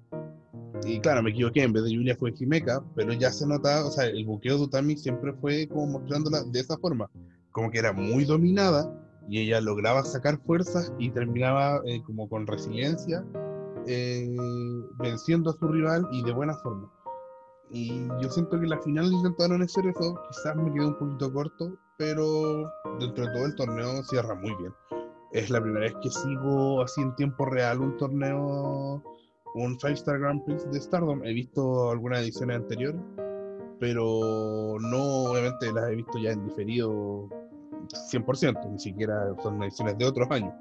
[0.84, 3.90] Y claro, me equivoqué, en vez de Julia fue Jimeca, pero ya se notaba, o
[3.90, 7.10] sea, el buqueo de Utami siempre fue como mostrándola de esa forma,
[7.52, 8.90] como que era muy dominada
[9.28, 13.24] y ella lograba sacar fuerzas y terminaba eh, como con resiliencia,
[13.86, 14.28] eh,
[14.98, 16.90] venciendo a su rival y de buena forma.
[17.70, 21.78] Y yo siento que la final intentaron hacer eso, quizás me quedé un poquito corto,
[21.98, 24.72] pero dentro de todo el torneo cierra muy bien
[25.32, 29.02] es la primera vez que sigo así en tiempo real un torneo,
[29.54, 31.24] un Five Star Grand Prix de Stardom.
[31.24, 33.00] He visto algunas ediciones anteriores,
[33.78, 37.28] pero no, obviamente las he visto ya en diferido
[38.12, 40.52] 100%, ni siquiera son ediciones de otros años.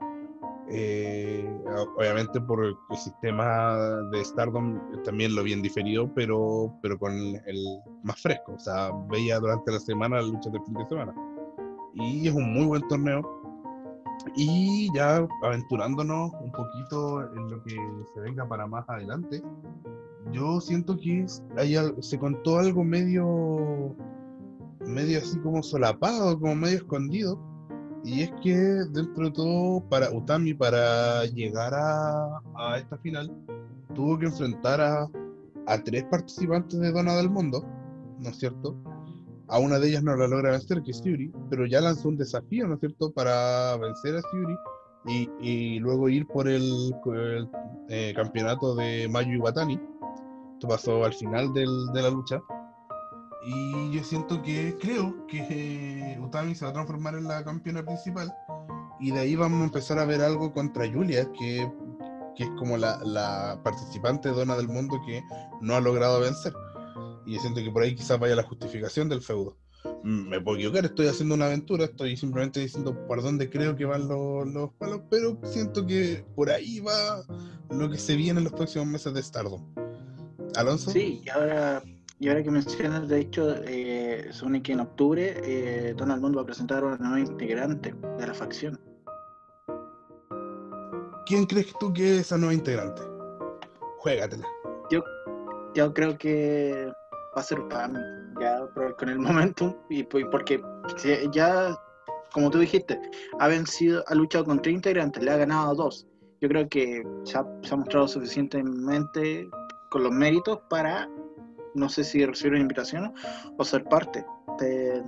[0.72, 1.52] Eh,
[1.98, 3.76] obviamente por el sistema
[4.12, 8.54] de Stardom también lo vi en diferido, pero, pero con el más fresco.
[8.54, 11.14] O sea, veía durante la semana las luchas del fin de semana.
[11.96, 13.40] Y es un muy buen torneo
[14.36, 17.76] y ya aventurándonos un poquito en lo que
[18.14, 19.42] se venga para más adelante,
[20.32, 23.96] yo siento que se contó algo medio,
[24.86, 27.40] medio así como solapado, como medio escondido.
[28.04, 33.32] Y es que dentro de todo, para Utami, para llegar a, esta final,
[33.94, 35.10] tuvo que enfrentar a,
[35.84, 37.64] tres participantes de Dona del Mundo,
[38.20, 38.76] ¿no es cierto?
[39.48, 42.18] A una de ellas no la logra vencer, que es Yuri, pero ya lanzó un
[42.18, 44.56] desafío, ¿no es cierto?, para vencer a Yuri
[45.40, 46.96] y, luego ir por el,
[47.90, 49.80] eh, campeonato de Mayu Iwatani.
[50.54, 51.66] Esto pasó al final de
[52.02, 52.42] la lucha.
[53.46, 58.34] Y yo siento que, creo que Utami se va a transformar en la campeona principal.
[59.00, 61.72] Y de ahí vamos a empezar a ver algo contra Julia, que,
[62.36, 65.24] que es como la, la participante dona del mundo que
[65.62, 66.54] no ha logrado vencer.
[67.26, 69.56] Y siento que por ahí quizás vaya la justificación del feudo.
[70.04, 73.86] Mm, me puedo equivocar, estoy haciendo una aventura, estoy simplemente diciendo por dónde creo que
[73.86, 77.24] van los, los palos, pero siento que por ahí va
[77.70, 79.66] lo que se viene en los próximos meses de Stardom.
[80.56, 80.92] ¿Alonso?
[80.92, 81.84] Sí, y ahora,
[82.20, 86.44] y ahora que mencionas, de hecho, eh, supone que en octubre eh, Donald Mundo va
[86.44, 88.80] a presentar a una nueva integrante de la facción.
[91.26, 93.02] ¿Quién crees tú que es esa nueva integrante?
[94.00, 94.46] Juégatela.
[94.92, 95.02] Yo,
[95.76, 96.92] yo creo que
[97.38, 98.00] va a ser Utami,
[98.42, 100.62] ya con el momentum, y porque
[101.32, 101.74] ya,
[102.34, 103.00] como tú dijiste,
[103.40, 106.06] ha vencido, ha luchado con tres integrantes, le ha ganado a dos.
[106.42, 107.44] Yo creo que se ha,
[107.78, 109.50] mostrado suficientemente
[109.90, 111.10] con los méritos para,
[111.76, 113.14] no sé si recibir una invitación
[113.58, 114.26] o ser parte
[114.60, 115.04] de,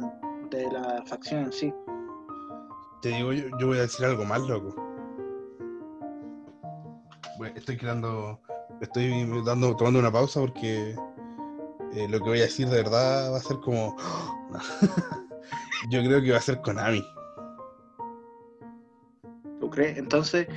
[0.71, 1.73] la facción en sí.
[3.01, 4.75] Te digo, yo, yo voy a decir algo más loco.
[7.55, 8.39] estoy creando,
[8.81, 10.95] estoy dando, tomando una pausa porque
[11.93, 13.95] eh, lo que voy a decir de verdad va a ser como.
[15.89, 17.03] Yo creo que va a ser Konami.
[19.59, 19.97] ¿Tú crees?
[19.97, 20.47] Entonces.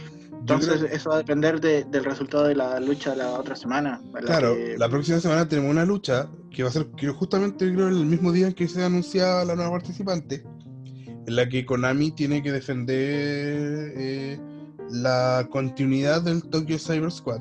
[0.45, 4.03] Entonces eso va a depender del resultado de la lucha de la otra semana.
[4.27, 8.05] Claro, la próxima semana tenemos una lucha que va a ser que justamente creo el
[8.05, 10.45] mismo día en que se anunciaba la nueva participante,
[11.27, 14.39] en la que Konami tiene que defender eh,
[14.91, 17.41] la continuidad del Tokyo Cyber Squad.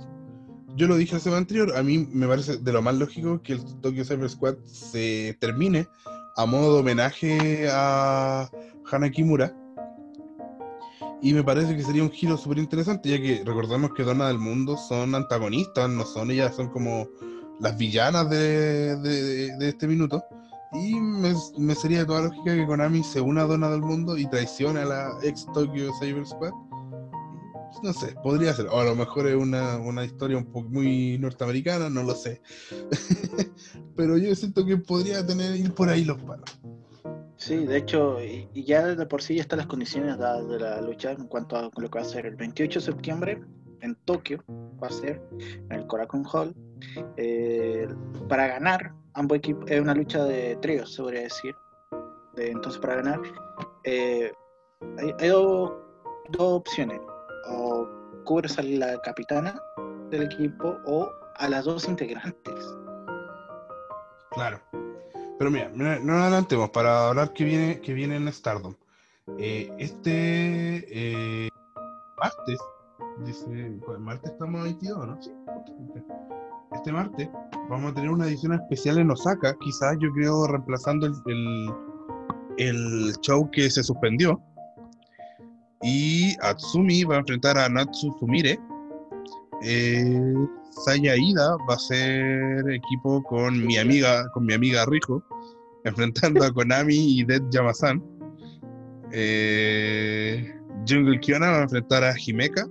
[0.77, 3.53] Yo lo dije la semana anterior, a mí me parece de lo más lógico que
[3.53, 5.89] el Tokyo Cyber Squad se termine
[6.37, 8.49] a modo de homenaje a
[8.89, 9.53] Hana Kimura
[11.23, 14.39] y me parece que sería un giro súper interesante, ya que recordemos que Dona del
[14.39, 17.07] Mundo son antagonistas, no son ellas, son como
[17.61, 20.21] las villanas de, de, este minuto.
[20.73, 24.29] Y me, sería de toda lógica que Konami se una a Dona del Mundo y
[24.29, 26.51] traicione a la ex Tokyo Cyber Squad.
[27.81, 28.67] No sé, podría ser.
[28.67, 32.41] O a lo mejor es una, una historia un poco muy norteamericana, no lo sé.
[33.95, 36.59] Pero yo siento que podría tener ir por ahí los palos.
[37.45, 40.79] Sí, de hecho, y, ya desde por sí ya están las condiciones dadas de la
[40.79, 43.43] lucha en cuanto a lo que va a ser el 28 de septiembre
[43.81, 44.41] en Tokio,
[44.81, 46.55] va a ser en el Korakuen Hall.
[47.17, 47.85] Eh,
[48.29, 51.53] para ganar, ambos equipos, es una lucha de tríos, se podría decir.
[52.37, 53.19] entonces, para ganar,
[53.83, 54.31] eh,
[55.19, 55.69] hay, dos,
[56.37, 57.01] opciones:
[57.49, 57.89] o
[58.23, 59.61] cubres a la capitana
[60.11, 62.55] del equipo o a las dos integrantes.
[64.31, 64.61] Claro.
[65.43, 68.73] Pero mira, no adelantemos para hablar que viene, que viene en Stardom.
[69.37, 71.49] Eh, este eh,
[72.17, 72.59] martes,
[73.25, 75.21] dice, pues, martes estamos a 22, ¿no?
[75.21, 75.33] Sí,
[76.71, 77.29] este martes
[77.69, 81.73] vamos a tener una edición especial en Osaka, quizás yo creo reemplazando el,
[82.57, 84.41] el, show que se suspendió.
[85.81, 88.57] Y Atsumi va a enfrentar a Natsu Sumire.
[89.61, 90.35] Eh,
[90.85, 95.21] Saya Ida va a ser equipo con mi amiga, con mi amiga Rijo,
[95.83, 98.03] enfrentando a Konami y Dead Yamasan.
[99.11, 100.53] Eh,
[100.87, 102.67] Jungle Kiona va a enfrentar a Himeka.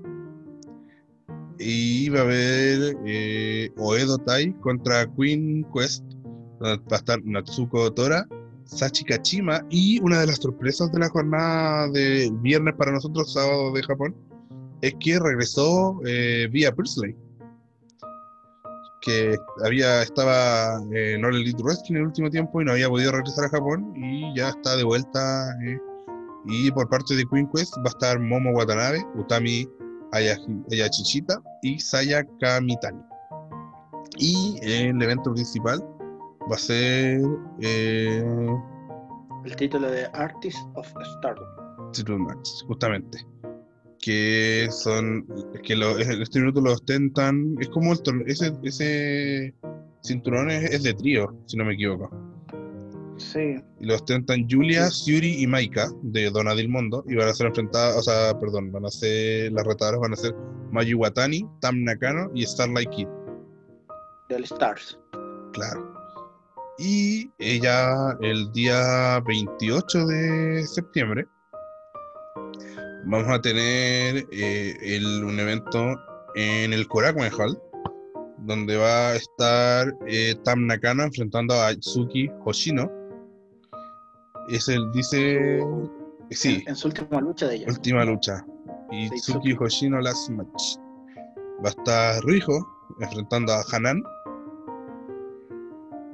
[1.59, 6.05] Y va a haber eh, Oedo Tai contra Queen Quest.
[6.61, 8.27] Va a estar Natsuko Tora,
[8.64, 13.72] Sachi Kachima y una de las sorpresas de la jornada de viernes para nosotros, sábado
[13.72, 14.14] de Japón,
[14.81, 17.16] es que regresó eh, vía Priestley
[19.02, 23.12] que había estaba en All Elite Wrestling en el último tiempo y no había podido
[23.12, 25.50] regresar a Japón y ya está de vuelta.
[25.64, 25.78] Eh,
[26.46, 29.68] y por parte de Queen Quest va a estar Momo Watanabe, Utami
[30.12, 33.00] Ayachichita y Saya Kamitani.
[34.18, 35.80] Y el evento principal
[36.50, 37.20] va a ser
[37.60, 38.24] eh,
[39.44, 40.86] el título de Artist of
[41.18, 41.46] Stardom.
[42.66, 43.32] justamente
[44.02, 45.24] que son
[45.62, 47.56] que lo, este minuto lo ostentan.
[47.60, 49.54] Es como el ese ese
[50.02, 52.10] cinturón es, de trío si no me equivoco.
[53.16, 53.56] Sí.
[53.78, 57.46] Y lo ostentan Julia Yuri y Maika de Dona del Mundo y van a ser
[57.46, 60.34] enfrentadas o sea perdón van a ser las retadoras van a ser
[60.72, 63.08] Mayu Watani Tam Nakano y Starlight Kid.
[64.28, 64.98] Del Stars.
[65.52, 65.94] Claro.
[66.78, 71.26] Y ella el día 28 de septiembre
[73.04, 75.96] vamos a tener eh, un evento
[76.34, 77.60] en el Korakuen Hall,
[78.38, 82.90] donde va a estar eh, Tam Nakano enfrentando a Itsuki Hoshino.
[84.48, 85.60] Es el, dice.
[86.30, 86.64] Sí.
[86.66, 87.66] En, su última lucha de ella.
[87.68, 88.44] Última lucha.
[88.90, 90.78] Itsuki Hoshino Last Match.
[91.64, 92.66] Va a estar Rijo
[93.00, 94.02] enfrentando a Hanan.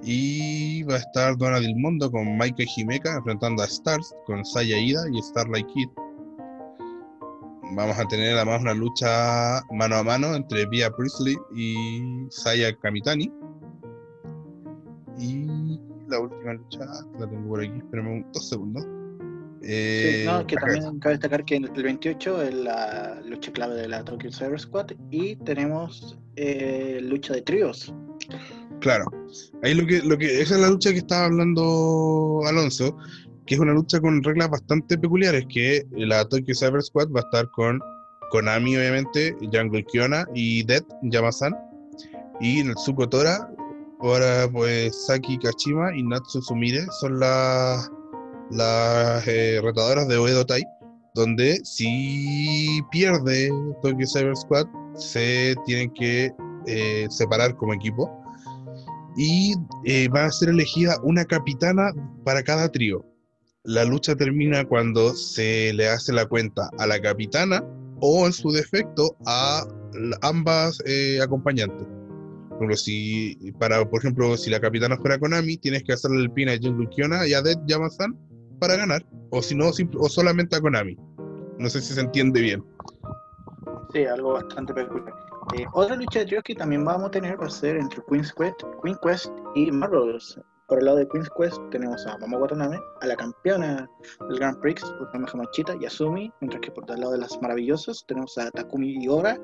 [0.03, 4.79] Y va a estar Dona del Mundo con Maika Himeka enfrentando a Stars con Saya
[4.79, 5.89] Ida y Starlight Kid
[7.75, 13.33] vamos a tener además una lucha mano a mano entre Via Priestley y Saya Kamitani.
[15.19, 15.47] Y
[16.09, 16.81] la última lucha,
[17.19, 18.87] la tengo por aquí, espérame dos segundos.
[19.63, 24.05] Eh, no, que también cabe destacar que el 28 es la lucha clave de la
[24.05, 27.93] Tokyo Cyber Squad y tenemos eh, lucha de tríos.
[28.81, 29.07] Claro,
[29.65, 32.97] ahí lo que, lo que, esa es la lucha que estaba hablando Alonso,
[33.49, 37.25] que es una lucha con reglas bastante peculiares, que la Tokyo Cyber Squad va a
[37.25, 37.81] estar con
[38.31, 41.57] Konami, obviamente, Jungle Kiona y Dead Yamasan,
[42.41, 43.51] y Natsuko Tora,
[44.01, 47.91] ahora pues Saki Kachima y Natsu Sumire son las,
[48.51, 50.63] las eh, retadoras de Oedo Tai,
[51.15, 53.51] donde si pierde
[53.83, 56.31] Tokyo Cyber Squad, se tienen que
[56.67, 58.15] eh, separar como equipo.
[59.17, 59.55] Y
[59.85, 61.91] eh, va a ser elegida una capitana
[62.25, 63.08] para cada trío
[63.65, 67.63] la lucha termina cuando se le hace la cuenta a la capitana
[68.01, 69.65] o en su defecto a
[70.23, 71.87] ambas eh, acompañantes.
[72.59, 76.49] Por si, para, por ejemplo, si la capitana fuera Konami, tienes que hacerle el pin
[76.49, 78.17] a Jungle Kiona y a Dead Yamasan
[78.59, 80.97] para ganar, o si no, o solamente a Konami.
[81.59, 82.65] No sé si se entiende bien.
[83.93, 85.15] Sí, algo bastante peculiar.
[85.57, 88.33] Eh, otra lucha de tríos que también vamos a tener va a ser entre Queen's
[88.33, 90.39] Quest, Queen Quest y Marvelous.
[90.69, 93.89] Por el lado de Queen's Quest tenemos a Momo Watanabe, a la campeona
[94.29, 98.37] del Grand Prix, Utami Hamachita, Yasumi, mientras que por el lado de las maravillosas tenemos
[98.37, 99.41] a Takumi Iora,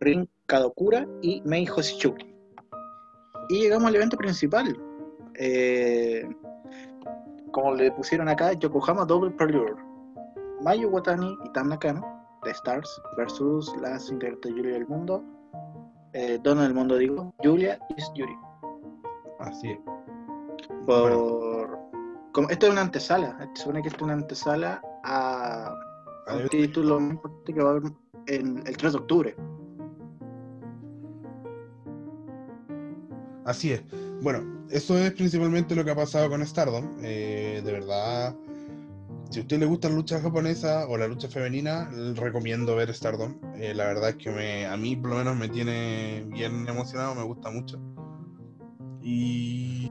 [0.00, 2.34] Rin Kadokura y Mei Hoshichuki.
[3.48, 4.76] Y llegamos al evento principal.
[5.38, 6.28] Eh,
[7.50, 9.76] como le pusieron acá, Yokohama Double Prelude.
[10.60, 12.04] Mayu Watani y Tam Nakano
[12.44, 15.24] de Stars versus las integrantes de Julia del Mundo.
[16.12, 17.32] Eh, del Mundo, digo.
[17.42, 18.36] Julia is Yuri.
[19.38, 20.01] Así es.
[20.86, 21.78] Por.
[22.32, 23.38] Como, esto es una antesala.
[23.54, 25.74] Se supone que esto es una antesala a,
[26.26, 26.98] a un título
[27.44, 27.92] que va a haber
[28.26, 29.36] en el 3 de octubre.
[33.44, 33.82] Así es.
[34.22, 36.88] Bueno, eso es principalmente lo que ha pasado con Stardom.
[37.02, 38.36] Eh, de verdad,
[39.30, 43.34] si a usted le gusta la lucha japonesa o la lucha femenina, recomiendo ver Stardom.
[43.56, 47.14] Eh, la verdad es que me, a mí por lo menos me tiene bien emocionado,
[47.14, 47.80] me gusta mucho.
[49.02, 49.90] Y,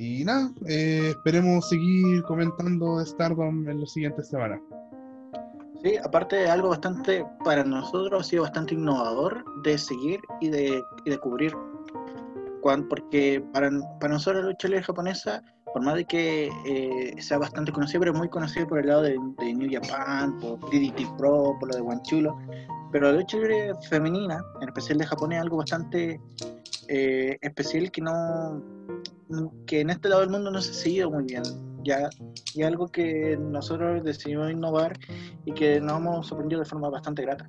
[0.00, 4.58] y nada, eh, esperemos seguir comentando de Stardom en las siguientes semanas.
[5.82, 10.82] Sí, aparte de algo bastante, para nosotros ha sido bastante innovador de seguir y de,
[11.04, 11.52] y de cubrir
[12.88, 13.70] porque para,
[14.00, 15.42] para nosotros la lucha libre japonesa,
[15.72, 19.18] por más de que eh, sea bastante conocida, pero muy conocida por el lado de,
[19.18, 22.38] New Japan, por DDT Pro, por lo de Guanchulo,
[22.90, 26.20] pero la lucha libre femenina, en especial de Japón, es algo bastante
[26.88, 28.62] eh, especial que no
[29.66, 31.42] que en este lado del mundo no se ha seguido muy bien.
[31.82, 32.10] Ya,
[32.54, 34.98] y algo que nosotros decidimos innovar
[35.46, 37.48] y que nos hemos sorprendido de forma bastante grata.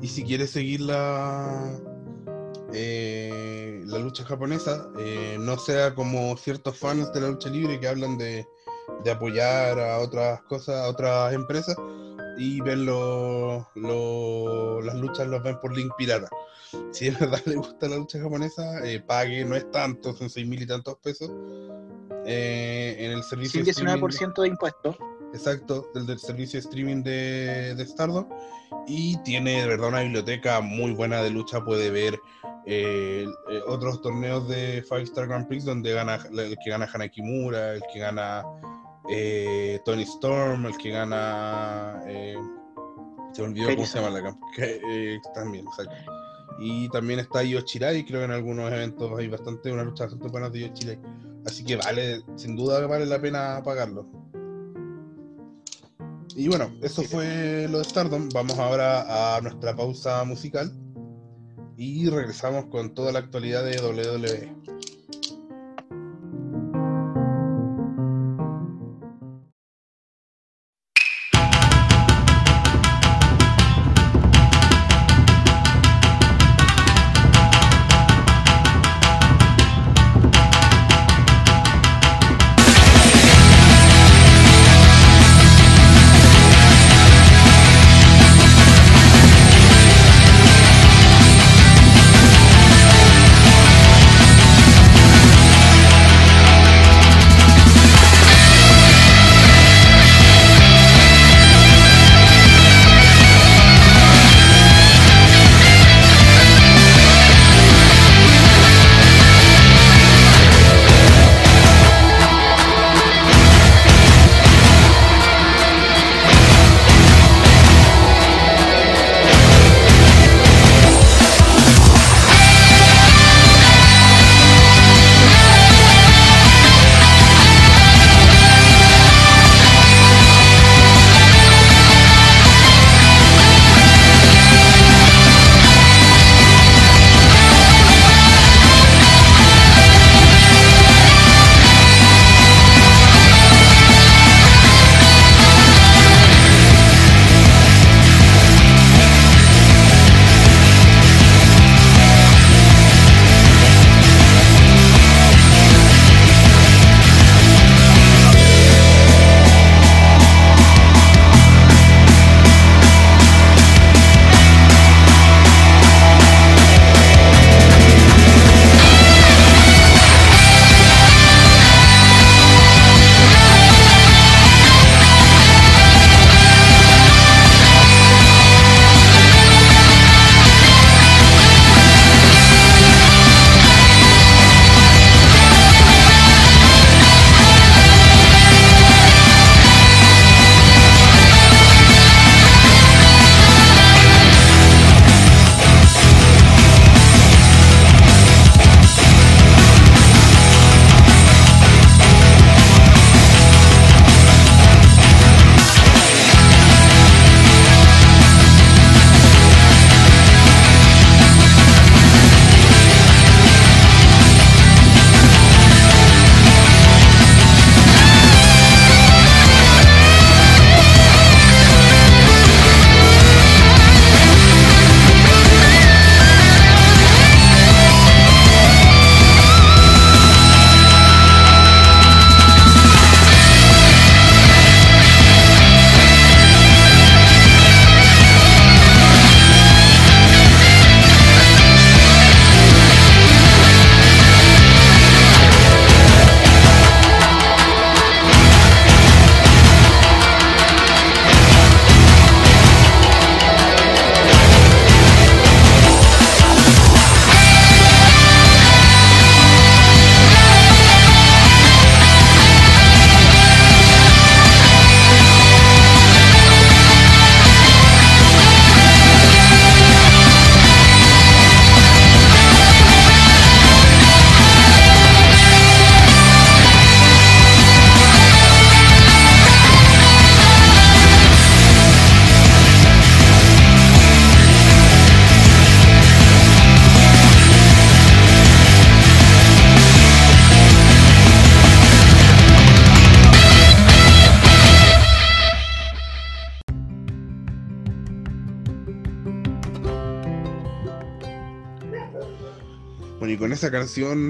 [0.00, 1.78] Y si quieres seguir la,
[2.74, 7.88] eh, la lucha japonesa, eh, no sea como ciertos fans de la lucha libre que
[7.88, 8.46] hablan de,
[9.10, 11.76] apoyar a otras cosas, a otras empresas,
[12.36, 13.66] y ven las
[14.96, 16.28] luchas, los ven por link pirata.
[16.92, 20.46] Si de verdad le gusta la lucha japonesa, eh, pague, no es tanto, son seis
[20.46, 21.30] mil y tantos pesos.
[22.26, 23.64] en el servicio.
[23.64, 24.96] Sí, 19% de impuestos.
[25.32, 28.28] Exacto, del, del servicio de streaming de, de Stardom
[28.86, 31.64] y tiene de verdad una biblioteca muy buena de lucha.
[31.64, 32.18] Puede ver
[32.66, 37.08] eh, eh, otros torneos de Five Star Grand Prix donde gana el que gana Hana
[37.08, 38.42] Kimura, el que gana
[39.08, 42.02] eh, Tony Storm, el que gana.
[42.04, 45.94] se me olvidó cómo se llama la que, También, exacto.
[46.58, 50.28] Y también está Io Chirai, creo que en algunos eventos hay bastante, una lucha bastante
[50.28, 50.98] buena de Io Chirai.
[51.46, 54.06] Así que vale, sin duda vale la pena pagarlo.
[56.36, 58.28] Y bueno, eso fue lo de Stardom.
[58.32, 60.72] Vamos ahora a nuestra pausa musical
[61.76, 64.73] y regresamos con toda la actualidad de WWE.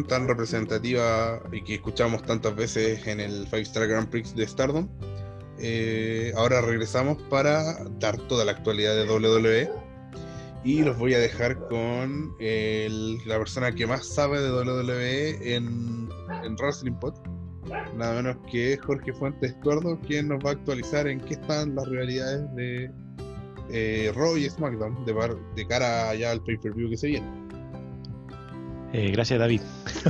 [0.07, 4.89] Tan representativa y que escuchamos tantas veces en el Five Star Grand Prix de Stardom,
[5.59, 9.71] eh, ahora regresamos para dar toda la actualidad de WWE
[10.65, 16.09] y los voy a dejar con la persona que más sabe de WWE en,
[16.43, 17.15] en Wrestling Pod,
[17.97, 21.89] nada menos que Jorge Fuentes Tuerdo, quien nos va a actualizar en qué están las
[21.89, 22.91] rivalidades de
[23.71, 27.44] eh, Raw y SmackDown de, de cara allá al pay-per-view que se viene.
[28.95, 29.61] Eh, gracias, David.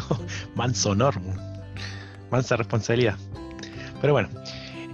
[0.56, 1.14] Manso honor,
[2.30, 3.16] mansa responsabilidad.
[4.02, 4.28] Pero bueno,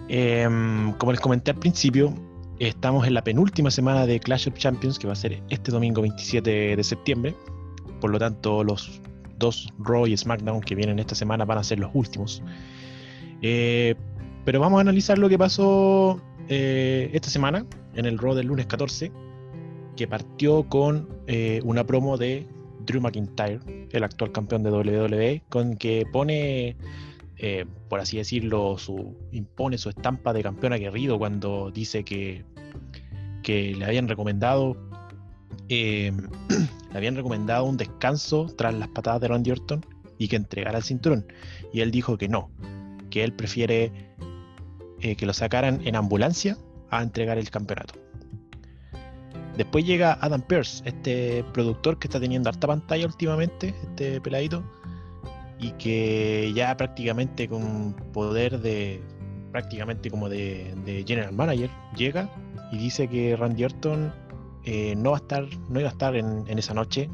[0.09, 2.15] em, como les comenté al principio,
[2.61, 6.03] estamos en la penúltima semana de Clash of Champions, que va a ser este domingo
[6.03, 7.35] 27 de septiembre.
[8.01, 9.01] Por lo tanto, los
[9.39, 12.45] dos Raw y SmackDown que vienen esta semana van a ser los últimos.
[13.43, 13.97] Eh,
[14.45, 17.67] pero vamos a analizar lo que pasó eh, esta semana
[17.97, 19.11] en el Raw del lunes 14,
[19.97, 21.09] que partió con
[21.65, 22.47] una promo de
[22.87, 23.61] Drew McIntyre,
[23.91, 26.77] el actual campeón de WWE, con que pone,
[27.89, 32.45] por así decirlo, su impone su estampa de campeón aguerrido cuando dice que,
[33.43, 34.77] que le habían recomendado
[35.71, 36.13] le
[36.95, 39.87] habían recomendado un descanso tras las patadas de Randy Orton
[40.19, 41.27] y que entregara el cinturón.
[41.73, 42.51] Y él dijo que no,
[43.09, 43.93] que él prefiere
[45.01, 46.59] eh, que lo sacaran en ambulancia
[46.91, 47.95] a entregar el campeonato.
[49.61, 54.65] Después llega Adam Pearce, este productor que está teniendo harta pantalla últimamente, este peladito,
[55.59, 59.03] y que ya prácticamente con poder de
[59.53, 62.31] prácticamente como de, general manager llega
[62.73, 64.11] y dice que Randy Orton
[64.65, 67.11] eh, no va a estar, no iba a estar en, esa noche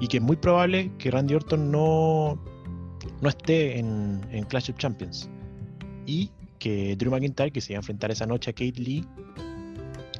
[0.00, 2.42] y que es muy probable que Randy Orton no,
[3.20, 5.30] no esté en, Clash of Champions
[6.06, 9.06] y que Drew McIntyre, que se iba a enfrentar esa noche a Kate Lee,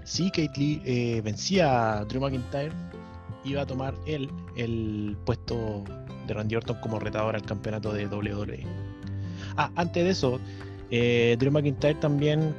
[0.05, 2.73] si Kate Lee eh, vencía a Drew McIntyre,
[3.45, 5.85] iba a tomar él el puesto
[6.27, 8.65] de Randy Orton como retador al campeonato de WWE.
[9.57, 10.41] Ah, antes de eso,
[10.91, 12.55] eh, Drew McIntyre también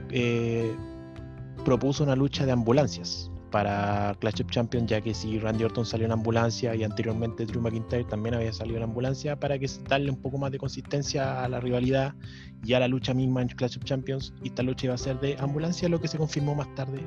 [1.64, 6.08] propuso una lucha de ambulancias para Clash of Champions, ya que si Randy Orton salió
[6.08, 10.20] en ambulancia y anteriormente Drew McIntyre también había salido en ambulancia, para que darle un
[10.20, 12.16] poco más de consistencia a la rivalidad
[12.66, 14.34] y a la lucha misma en Clash of Champions.
[14.42, 17.00] Y esta lucha iba a ser de ambulancia, lo que se confirmó más tarde,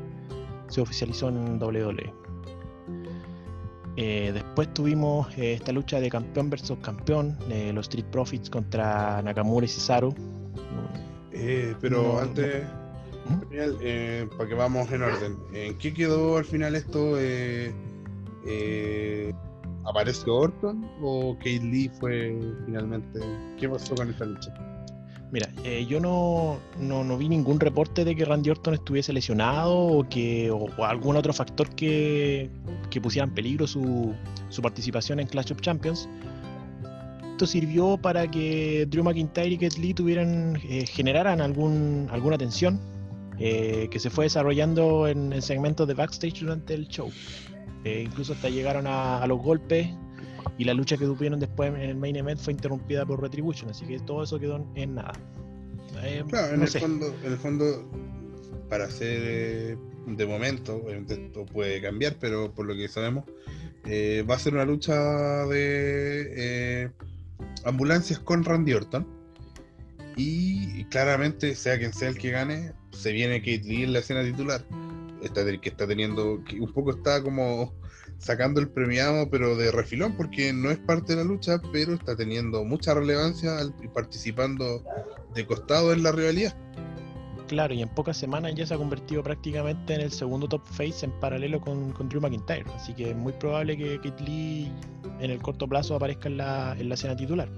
[0.68, 2.14] se oficializó en WWE.
[3.97, 9.20] Eh, después tuvimos eh, esta lucha de campeón versus campeón, eh, los Street Profits contra
[9.20, 10.14] Nakamura y Cesaro.
[11.80, 12.66] pero antes.
[13.50, 15.36] Eh, para que vamos en orden.
[15.52, 17.18] ¿En qué quedó al final esto?
[17.18, 17.72] Eh,
[18.46, 19.32] eh,
[19.84, 23.20] ¿Apareció Orton o Kate Lee fue finalmente?
[23.58, 24.52] ¿Qué pasó con esta lucha?
[25.32, 25.48] Mira,
[25.88, 30.68] yo no, no, vi ningún reporte de que Randy Orton estuviese lesionado o que o,
[30.84, 32.48] algún otro factor que,
[32.90, 34.14] que pusiera en peligro su,
[34.50, 36.08] su participación en Clash of Champions
[37.32, 40.54] esto sirvió para que Drew McIntyre y Kate Lee tuvieran,
[40.86, 42.80] generaran algún, alguna tensión
[43.39, 47.11] eh, que se fue desarrollando en, segmentos de backstage durante el show.
[47.84, 49.89] Eh, incluso hasta llegaron a, los golpes
[50.59, 53.84] y la lucha que tuvieron después en el main event fue interrumpida por Retribution, así
[53.84, 55.12] que todo eso quedó en nada.
[56.03, 57.91] Eh, claro, en, el fondo, en el fondo,
[58.68, 63.24] para hacer de momento, esto puede cambiar, pero por lo que sabemos,
[63.87, 64.95] va a ser una lucha
[65.47, 66.91] de
[67.64, 69.15] ambulancias con Randy Orton.
[70.16, 74.22] Y claramente, sea quien sea el que gane, se viene Kate Lee en la escena
[74.22, 74.64] titular.
[75.22, 77.74] Está, que está teniendo, un poco está como
[78.18, 82.16] sacando el premiado, pero de refilón, porque no es parte de la lucha, pero está
[82.16, 84.82] teniendo mucha relevancia y participando
[85.34, 86.56] de costado en la rivalidad.
[87.48, 91.04] Claro, y en pocas semanas ya se ha convertido prácticamente en el segundo top face
[91.04, 92.64] en paralelo con, Drew McIntyre.
[92.74, 94.72] Así que es muy probable que Kate Lee
[95.20, 97.48] en el corto plazo aparezca en la, en la escena titular.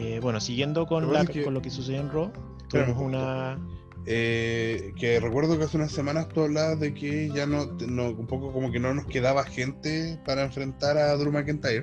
[0.00, 1.04] Eh, bueno, siguiendo con,
[1.44, 2.32] con lo que sucedió en Raw,
[2.68, 3.58] tuvimos una...
[4.06, 8.52] Eh, que recuerdo que hace unas semanas tú hablabas de que ya no, un poco
[8.52, 11.82] como que no nos quedaba gente para enfrentar a Drew McIntyre.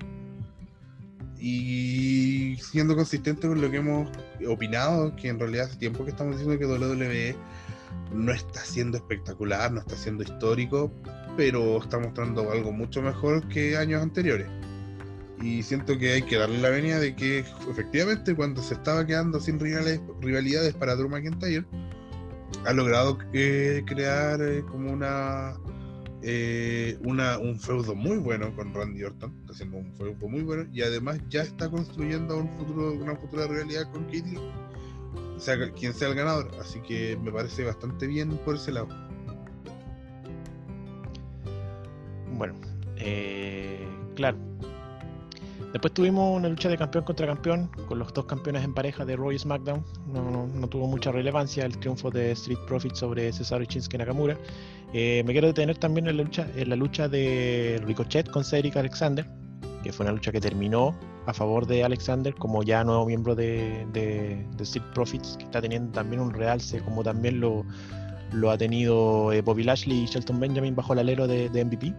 [1.38, 4.09] Y siendo consistente con lo que hemos
[4.47, 7.36] opinado, que en realidad hace tiempo que estamos diciendo que WWE
[8.13, 10.89] no está siendo espectacular, no está siendo histórico,
[11.36, 14.47] pero está mostrando algo mucho mejor que años anteriores.
[15.41, 19.39] Y siento que hay que darle la venia de que efectivamente cuando se estaba quedando
[19.39, 21.65] sin rivales, rivalidades para Drew McIntyre,
[22.65, 25.55] ha logrado eh, crear eh, como una,
[26.21, 30.67] eh, una un feudo muy bueno con Randy Orton, está haciendo un feudo muy bueno
[30.71, 34.39] y además ya está construyendo un futuro, una futura rivalidad con Katie,
[35.36, 38.88] o sea, quien sea el ganador, así que me parece bastante bien por ese lado.
[42.38, 42.55] Bueno,
[44.15, 44.38] Claro.
[45.76, 49.17] Después tuvimos una lucha de campeón contra campeón con los dos campeones en pareja de
[49.17, 49.84] Roy SmackDown.
[50.07, 54.38] No, no, tuvo mucha relevancia el triunfo de Street Profits sobre Cesaro y Shinsuke Nakamura.
[54.93, 58.78] Eh, me quiero detener también en la lucha, en la lucha de Ricochet con Cedric
[58.78, 59.28] Alexander,
[59.84, 60.95] que fue una lucha que terminó
[61.26, 65.91] a favor de Alexander como ya nuevo miembro de, de, Street Profits, que está teniendo
[65.91, 67.65] también un realce, como también lo,
[68.32, 71.93] lo ha tenido eh, Bobby Lashley y Shelton Benjamin bajo el alero de, MVP.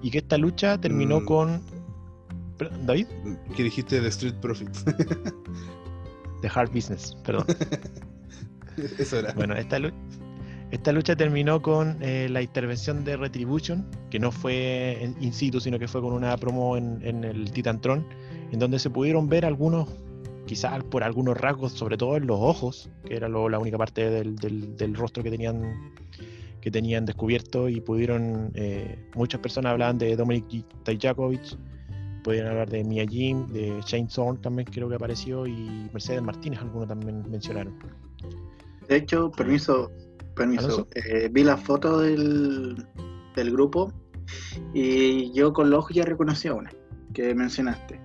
[0.00, 1.24] Y que esta lucha terminó mm.
[1.26, 1.83] con
[2.84, 3.06] David.
[3.56, 4.84] ¿Qué dijiste de Street Profits?
[6.42, 7.46] The Hard Business, perdón.
[8.98, 9.32] Eso era.
[9.32, 9.78] Bueno, esta,
[10.70, 15.78] esta lucha terminó con eh, la intervención de Retribution, que no fue in situ, sino
[15.78, 18.06] que fue con una promo en, en el Titantron,
[18.50, 19.88] en donde se pudieron ver algunos,
[20.46, 24.36] quizás por algunos rasgos, sobre todo en los ojos, que era la única parte del,
[24.36, 25.92] del, rostro que tenían
[26.60, 31.58] que tenían descubierto y pudieron, eh, muchas personas hablaban de Dominic Dijakovic,
[32.24, 36.58] Pueden hablar de Mia Jim, de Shane Thorne también creo que apareció y Mercedes Martínez,
[36.60, 37.78] algunos también mencionaron.
[38.88, 39.92] De hecho, permiso,
[40.34, 42.84] permiso, eh, vi la foto del,
[43.36, 43.92] del grupo
[44.72, 46.70] y yo con los ojos ya reconocí a una
[47.14, 47.98] que mencionaste.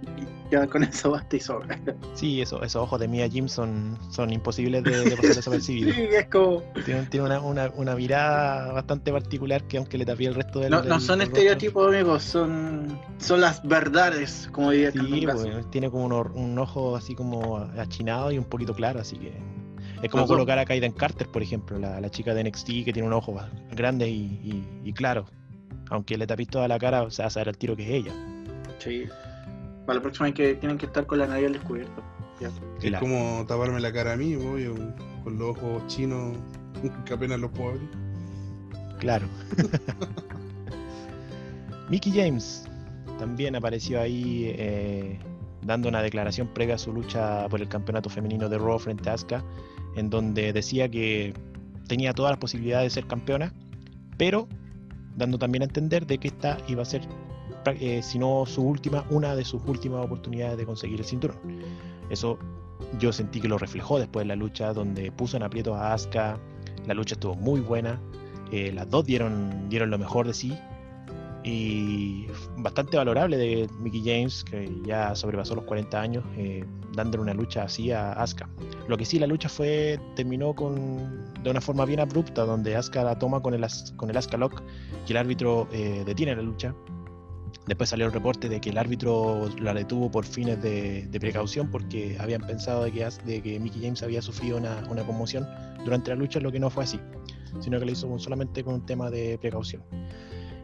[0.52, 1.78] ya con eso basta y sobra.
[2.14, 5.96] Sí, eso, esos ojos de Mia Jim son, son imposibles de, de pasar desapercibidos.
[5.96, 6.64] sí, es como...
[6.86, 10.72] Tiene, una, una, una, mirada bastante particular que aunque le tapé el resto del...
[10.72, 16.06] No, no son estereotipos, amigos, son, son las verdades, como diría Sí, pues, tiene como
[16.06, 19.34] un, ojo así como achinado y un poquito claro, así que...
[20.02, 23.06] Es como colocar a Kaiden Carter, por ejemplo, la, la, chica de NXT que tiene
[23.06, 23.38] un ojo
[23.72, 25.26] grande y, y, claro.
[25.90, 28.14] Aunque le tapís toda la cara, o sea, a saber el tiro que es ella.
[28.80, 29.06] Sí.
[29.86, 32.04] Para la próxima hay que tienen que estar con la nariz al descubierto.
[32.82, 34.66] Es como taparme la cara a mí, voy
[35.24, 36.38] con los ojos chinos
[37.06, 37.90] que apenas los puedo abrir.
[39.00, 39.28] Claro.
[41.90, 42.66] Mickey James
[43.18, 45.20] también apareció ahí eh,
[45.64, 49.14] dando una declaración previa a su lucha por el campeonato femenino de Raw frente a
[49.14, 49.44] Asuka,
[49.96, 51.34] en donde decía que
[51.88, 53.54] tenía todas las posibilidades de ser campeona,
[54.18, 54.48] pero
[55.18, 57.02] dando también a entender de que esta iba a ser
[57.66, 61.38] eh, sino su última, una de sus últimas oportunidades de conseguir el cinturón.
[62.10, 62.40] Eso
[62.98, 66.40] yo sentí que lo reflejó después de la lucha, donde puso en aprieto a Asuka.
[66.86, 68.00] La lucha estuvo muy buena.
[68.52, 70.58] Eh, las dos dieron, dieron lo mejor de sí.
[71.44, 77.34] Y bastante valorable de Mickey James, que ya sobrepasó los 40 años, eh, dándole una
[77.34, 78.50] lucha así a Asuka.
[78.88, 83.04] Lo que sí, la lucha fue terminó con, de una forma bien abrupta, donde Asuka
[83.04, 84.62] la toma con el, con el Asuka Lock
[85.08, 86.76] y el árbitro detiene la lucha
[87.68, 92.18] Después salió el reporte de que el árbitro la detuvo por fines de, precaución porque
[92.20, 95.48] habían pensado de que, de que Mickey James había sufrido una, conmoción
[95.84, 97.00] durante la lucha, lo que no fue así,
[97.60, 99.84] sino que lo hizo solamente con un tema de precaución.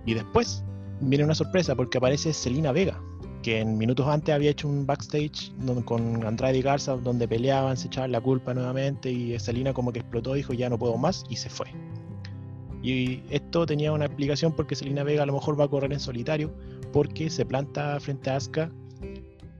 [0.05, 0.63] Y después
[1.01, 2.99] viene una sorpresa porque aparece Selina Vega,
[3.43, 5.51] que en minutos antes había hecho un backstage
[5.85, 10.33] con Andrade Garza donde peleaban, se echaban la culpa nuevamente y Selina como que explotó,
[10.33, 11.67] dijo ya no puedo más y se fue.
[12.81, 15.99] Y esto tenía una explicación porque Selina Vega a lo mejor va a correr en
[15.99, 16.53] solitario
[16.95, 18.71] porque se planta frente a Asuka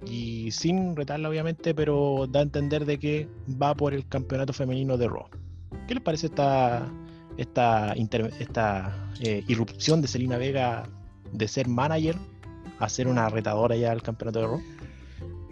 [0.08, 3.28] y sin retarla obviamente, pero da a entender de que
[3.62, 5.26] va por el campeonato femenino de Raw.
[5.86, 6.90] ¿Qué les parece esta,
[7.36, 7.94] esta,
[8.40, 10.88] esta eh, irrupción de Selina Vega
[11.34, 12.16] de ser manager
[12.80, 14.62] a ser una retadora ya al campeonato de Raw?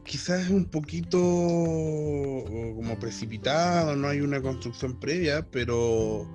[0.06, 6.30] Quizás es un poquito como precipitado, no hay una construcción previa, pero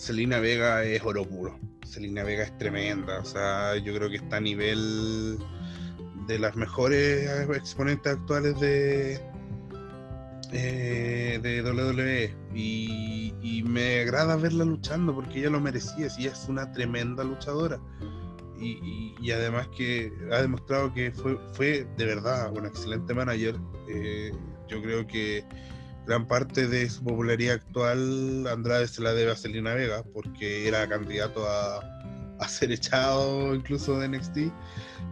[0.00, 1.60] Selina Vega es oro puro.
[1.84, 3.18] Selina Vega es tremenda.
[3.18, 5.38] O sea, yo creo que está a nivel
[6.26, 9.20] de las mejores exponentes actuales de,
[10.52, 12.34] eh, de WWE.
[12.54, 16.08] Y, me agrada verla luchando porque ella lo merecía.
[16.08, 17.78] Sí, es una tremenda luchadora.
[18.58, 23.54] Y, además que ha demostrado que fue, fue de verdad un excelente manager.
[23.86, 24.32] Eh,
[24.66, 25.44] yo creo que
[26.06, 30.88] gran parte de su popularidad actual Andrade se la debe a Selena Vega porque era
[30.88, 31.80] candidato a,
[32.48, 34.38] ser echado incluso de NXT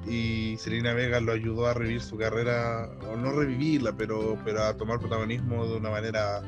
[0.07, 4.77] y Selena Vega lo ayudó a revivir su carrera o no revivirla pero pero a
[4.77, 6.43] tomar protagonismo de una manera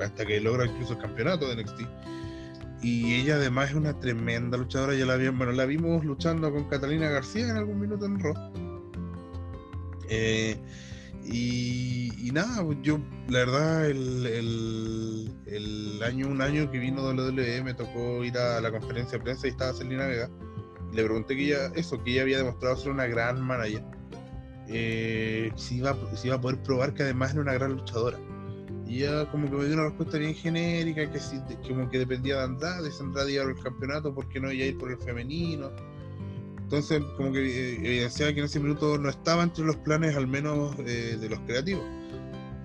[0.00, 1.80] hasta, que logra incluso el campeonato de NXT
[2.82, 6.64] y ella además es una tremenda luchadora ya la vimos bueno la vimos luchando con
[6.64, 8.34] Catalina García en algún minuto en Raw.
[10.08, 10.58] Eh,
[11.30, 12.98] y, nada, pues, yo
[13.28, 18.70] la verdad el, el, año, un año que vino WWE me tocó ir a la
[18.70, 20.30] conferencia de prensa y estaba Selena Vega.
[20.92, 23.82] le pregunté que ella, eso, que ella había demostrado ser una gran manager.
[24.68, 28.18] Eh, si, iba, si iba a poder probar que además era una gran luchadora.
[28.86, 32.36] Y ella como que me dio una respuesta bien genérica, que si, como que dependía
[32.36, 35.70] de Andrade, si Andrade iba al campeonato, ¿por qué no iba ir por el femenino?
[36.68, 40.26] Entonces, como que eh, evidenciaba que en ese minuto no estaba entre los planes, al
[40.26, 41.82] menos eh, de los creativos.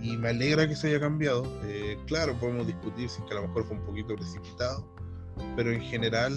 [0.02, 1.46] Y me alegra que se haya cambiado.
[1.64, 4.86] Eh, claro, podemos discutir si que a lo mejor fue un poquito precipitado,
[5.56, 6.34] pero en general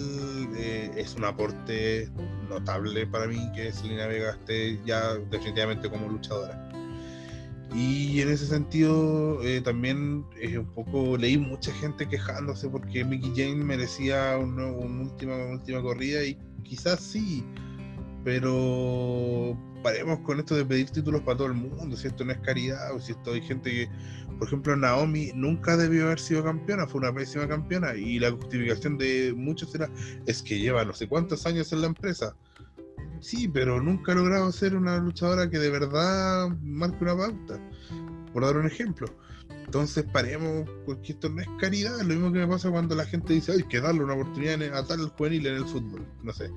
[0.55, 2.09] es un aporte
[2.47, 6.71] notable para mí que Selena Vega esté ya definitivamente como luchadora.
[7.75, 10.25] Y en ese sentido también
[10.57, 16.23] un poco leí mucha gente quejándose porque Mickey Jane merecía una, última, una última corrida
[16.23, 16.37] y
[16.67, 17.43] quizás sí,
[18.23, 22.39] pero paremos con esto de pedir títulos para todo el mundo, si esto no es
[22.39, 23.89] caridad, o si esto hay gente que,
[24.37, 28.97] por ejemplo, Naomi nunca debió haber sido campeona, fue una pésima campeona, y la justificación
[28.97, 29.89] de muchos era,
[30.25, 32.35] es que lleva no sé cuántos años en la empresa.
[33.19, 37.59] Sí, pero nunca ha logrado ser una luchadora que de verdad marque una pauta,
[38.33, 39.07] por dar un ejemplo.
[39.65, 43.33] Entonces paremos, porque esto no es caridad, lo mismo que me pasa cuando la gente
[43.33, 46.49] dice, hay que darle una oportunidad a tal juvenil en el fútbol, no sé.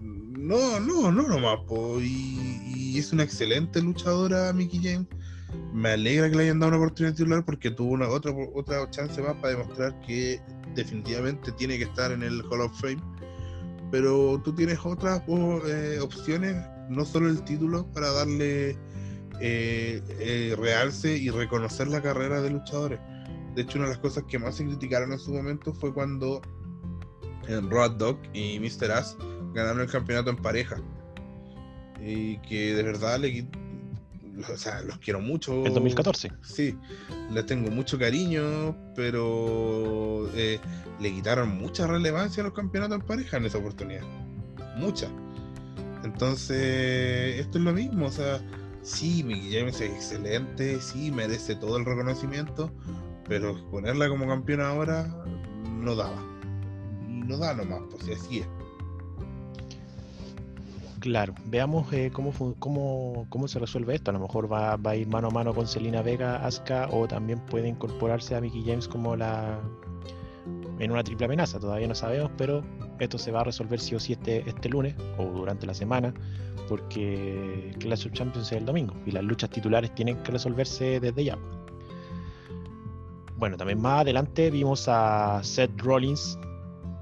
[0.00, 2.00] No, no, no nomás, po.
[2.00, 5.06] Y, es una excelente luchadora Mickey James.
[5.72, 9.20] Me alegra que le hayan dado una oportunidad titular porque tuvo una otra, otra chance
[9.22, 10.40] más para demostrar que
[10.74, 13.02] definitivamente tiene que estar en el Hall of Fame.
[13.90, 16.56] Pero tú tienes otras eh, opciones,
[16.88, 18.78] no solo el título, para darle
[19.40, 23.00] eh, eh, realce y reconocer la carrera de luchadores.
[23.54, 26.40] De hecho, una de las cosas que más se criticaron en su momento fue cuando
[27.48, 28.92] eh, Road Dog y Mr.
[28.92, 29.16] Ass
[29.54, 30.76] ganaron el campeonato en pareja.
[32.00, 33.48] Y que de verdad le,
[34.46, 35.64] o sea, los quiero mucho.
[35.66, 36.30] El 2014.
[36.42, 36.76] Sí,
[37.32, 40.60] les tengo mucho cariño, pero eh,
[41.00, 44.02] le quitaron mucha relevancia a los campeonatos en pareja en esa oportunidad.
[44.76, 45.08] Mucha.
[46.04, 48.40] Entonces, esto es lo mismo, o sea,
[48.82, 52.70] sí, Mickey James es excelente, sí, merece todo el reconocimiento,
[53.28, 55.06] pero ponerla como campeona ahora
[55.78, 56.22] no daba.
[57.06, 58.48] No da nomás, pues así es.
[61.00, 64.10] Claro, veamos eh, cómo, cómo, cómo, se resuelve esto.
[64.10, 67.06] A lo mejor va, va, a ir mano a mano con Selina Vega, Asuka, o
[67.06, 69.60] también puede incorporarse a Mickey James como la
[70.78, 71.60] en una triple amenaza.
[71.60, 72.64] Todavía no sabemos, pero
[72.98, 76.12] esto se va a resolver sí o sí este, este lunes o durante la semana
[76.68, 81.24] porque Clash of Champions es el domingo y las luchas titulares tienen que resolverse desde
[81.24, 81.38] ya.
[83.36, 86.38] Bueno, también más adelante vimos a Seth Rollins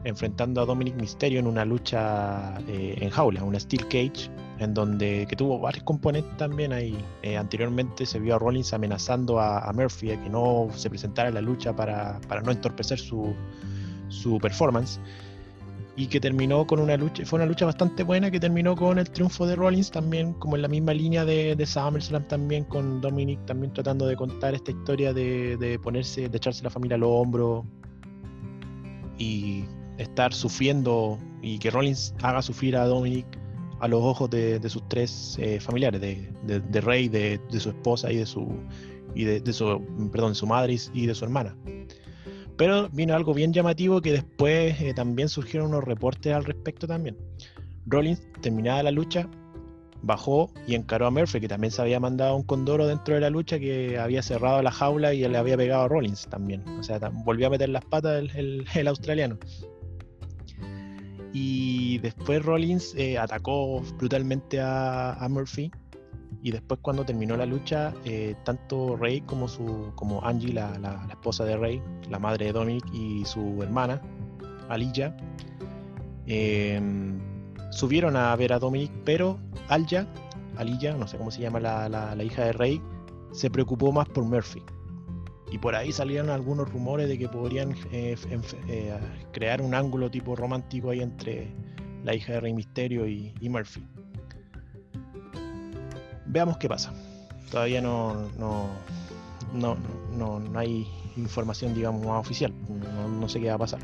[0.04, 5.26] enfrentando a Dominic Mysterio en una lucha eh, en jaula, una Steel Cage, en donde
[5.28, 6.96] que tuvo varios componentes también ahí.
[7.22, 11.34] Eh, anteriormente se vio a Rollins amenazando a, Murphy a que no se presentara en
[11.34, 13.34] la lucha para, para no entorpecer su,
[14.08, 15.00] su performance
[15.96, 19.10] y que terminó con una lucha, fue una lucha bastante buena que terminó con el
[19.10, 23.44] triunfo de Rollins también, como en la misma línea de, de SummerSlam también, con Dominic
[23.46, 27.64] también tratando de contar esta historia de, de ponerse, de echarse la familia al hombro
[29.18, 29.64] y
[29.96, 33.26] estar sufriendo y que Rollins haga sufrir a Dominic
[33.80, 38.12] a los ojos de, de sus tres eh, familiares, de, de Rey, de, su esposa
[38.12, 38.46] y de su
[39.14, 39.82] y de, su
[40.12, 41.56] perdón, de su madre y de su hermana.
[42.56, 47.16] Pero vino algo bien llamativo que después eh, también surgieron unos reportes al respecto también.
[47.86, 49.28] Rollins, terminada la lucha,
[50.02, 53.30] bajó y encaró a Murphy, que también se había mandado un condoro dentro de la
[53.30, 56.66] lucha, que había cerrado la jaula y le había pegado a Rollins también.
[56.78, 59.38] O sea, volvió a meter las patas el, australiano.
[61.32, 65.70] Y después Rollins eh, atacó brutalmente a Murphy
[66.46, 71.04] y después cuando terminó la lucha, eh, tanto Rey como, su, como Angie, la, la,
[71.10, 74.00] esposa de Rey, la madre de Dominic y su hermana,
[74.68, 75.16] Alilla,
[76.28, 77.18] em,
[77.72, 80.06] subieron a ver a Dominic, pero Alja,
[80.56, 82.80] Alilla, no sé cómo se llama la, la, hija de Rey,
[83.32, 84.62] se preocupó más por Murphy.
[85.50, 88.16] Y por ahí salieron algunos rumores de que podrían eh,
[88.68, 88.96] eh,
[89.32, 91.52] crear un ángulo tipo romántico ahí entre
[92.04, 93.84] la hija de Rey Misterio y Murphy
[96.28, 96.92] veamos qué pasa.
[97.50, 98.68] Todavía no, no,
[99.52, 99.76] no,
[100.40, 102.52] no, hay información, digamos, más oficial.
[103.20, 103.80] No, sé qué va a pasar.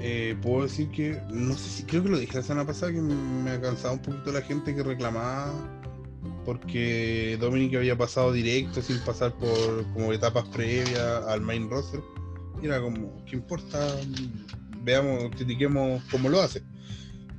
[0.00, 3.00] Eh, puedo decir que, no sé si creo que lo dije la semana pasada, que
[3.00, 5.52] me ha cansado un poquito la gente que reclamaba
[6.44, 12.00] porque Dominic había pasado directo sin pasar por como etapas previas al main roster.
[12.62, 13.78] Y era como, ¿qué importa?
[14.82, 16.62] Veamos, critiquemos cómo lo hace.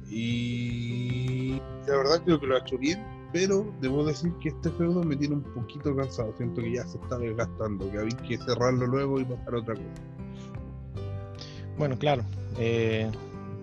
[0.10, 5.04] Y la verdad creo que lo ha hecho bien pero debo decir que este feudo
[5.04, 6.34] me tiene un poquito cansado.
[6.38, 9.88] Siento que ya se está desgastando, que hay que cerrarlo luego y pasar otra cosa.
[11.78, 12.24] Bueno, claro.
[12.58, 13.10] Eh,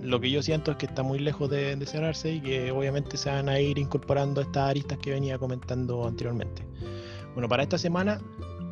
[0.03, 3.31] lo que yo siento es que está muy lejos de, cerrarse y que obviamente se
[3.31, 6.65] van a ir incorporando estas aristas que venía comentando anteriormente.
[7.35, 8.21] Bueno, para esta semana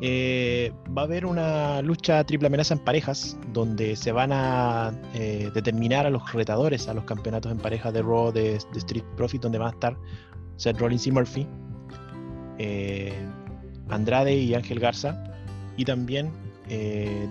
[0.01, 5.49] Eh, va a haber una lucha triple amenaza en parejas, donde se van a eh,
[5.53, 9.57] determinar a los retadores a los campeonatos en parejas de Raw de, Street Profit, donde
[9.57, 9.97] van a estar
[10.57, 11.47] Seth Rollins y Murphy,
[12.57, 13.13] eh,
[13.89, 15.23] Andrade y Ángel Garza,
[15.77, 16.31] y también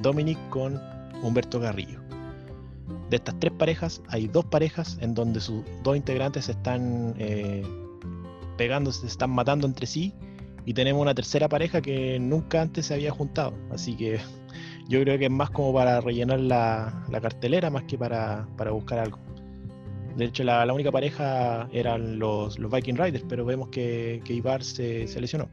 [0.03, 0.81] Dominic con
[1.22, 2.01] Humberto Garrillo.
[3.11, 7.14] De estas tres parejas, hay dos parejas en donde sus dos integrantes se están
[8.57, 10.14] pegando, se están matando entre sí
[10.66, 13.55] y tenemos una tercera pareja que nunca antes se había juntado.
[13.70, 14.18] Así que
[14.89, 19.18] yo creo que es más como para rellenar la, cartelera más que para, buscar algo.
[20.17, 25.09] De hecho, la, única pareja eran los, Viking Riders, pero vemos que, que Ibar se,
[25.21, 25.49] lesionó.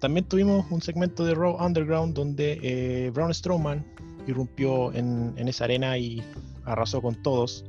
[0.00, 3.84] También tuvimos un segmento de Raw Underground donde eh, Braun Strowman
[4.26, 6.22] irrumpió en, en, esa arena y
[6.64, 7.64] arrasó con todos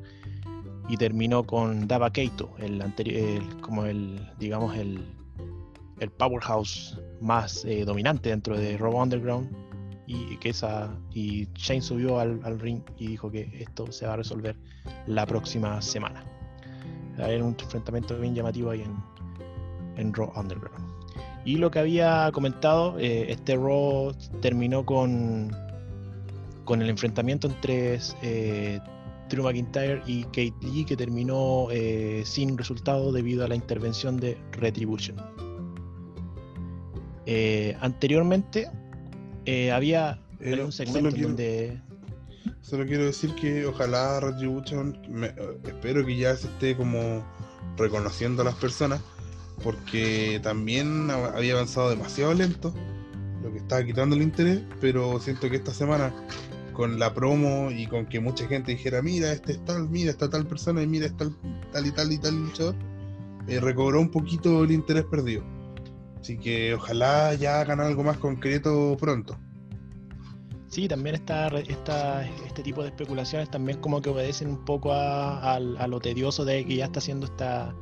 [0.89, 5.05] y terminó con Dava Keito, el anterior, como el, digamos, el,
[5.99, 9.49] el powerhouse más eh, dominante dentro de Raw Underground.
[10.05, 14.17] Y que esa y Shane subió al, ring y dijo que esto se va a
[14.17, 14.55] resolver
[15.07, 16.23] la próxima semana.
[17.17, 18.97] Era un enfrentamiento bien llamativo ahí en,
[19.97, 20.91] en Raw Underground.
[21.45, 25.51] Y lo que había comentado, eh, este Raw terminó con,
[26.65, 28.79] con el enfrentamiento entre eh,
[29.29, 34.37] Drew McIntyre y Kate Lee que terminó eh, sin resultado debido a la intervención de
[34.51, 35.17] Retribution.
[37.25, 38.69] Eh, anteriormente
[39.45, 41.79] eh, había un segmento solo donde...
[42.61, 44.97] Solo quiero decir que ojalá Retribution,
[45.65, 47.23] espero que ya se esté como
[47.77, 49.01] reconociendo a las personas,
[49.63, 52.73] porque también había avanzado demasiado lento,
[53.41, 56.13] lo que estaba quitando el interés, pero siento que esta semana
[56.73, 60.29] con la promo y con que mucha gente dijera, mira, este es tal, mira, esta
[60.29, 61.29] tal persona y mira, está
[61.71, 62.75] tal y tal y tal luchador,
[63.47, 65.43] eh, recobró un poquito el interés perdido.
[66.23, 69.37] Así que ojalá ya hagan algo más concreto pronto.
[70.69, 75.59] Sí, también está, esta, este tipo de especulaciones también como que obedecen un poco a,
[75.59, 77.75] lo tedioso de que ya está haciendo esta,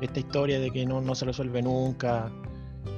[0.00, 2.32] esta historia de que no, no se resuelve nunca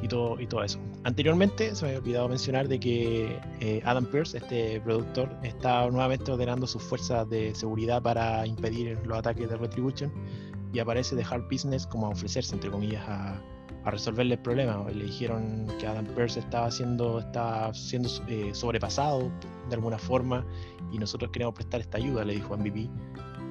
[0.01, 0.79] y todo, y todo eso.
[1.03, 6.31] Anteriormente se me había olvidado mencionar de que eh, Adam Pearce, este productor, está nuevamente
[6.31, 10.13] ordenando sus fuerzas de seguridad para impedir los ataques de Retribution
[10.73, 13.43] y aparece de Hard Business como a ofrecerse, entre comillas, a,
[13.85, 14.85] a resolverle el problema.
[14.91, 19.31] Le dijeron que Adam Pearce estaba siendo, estaba siendo eh, sobrepasado
[19.69, 20.45] de alguna forma
[20.93, 22.89] y nosotros queremos prestar esta ayuda, le dijo MVP.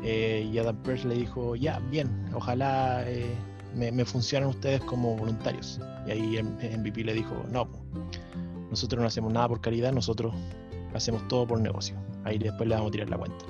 [0.03, 3.05] Eh, y Adam Pearce le dijo, ya, bien, ojalá
[3.75, 5.79] me, funcionan ustedes como voluntarios.
[6.07, 7.67] Y ahí MVP le dijo, no,
[8.69, 10.33] nosotros no hacemos nada por caridad, nosotros
[10.93, 11.95] hacemos todo por negocio.
[12.23, 13.45] Ahí después le vamos a tirar la cuenta.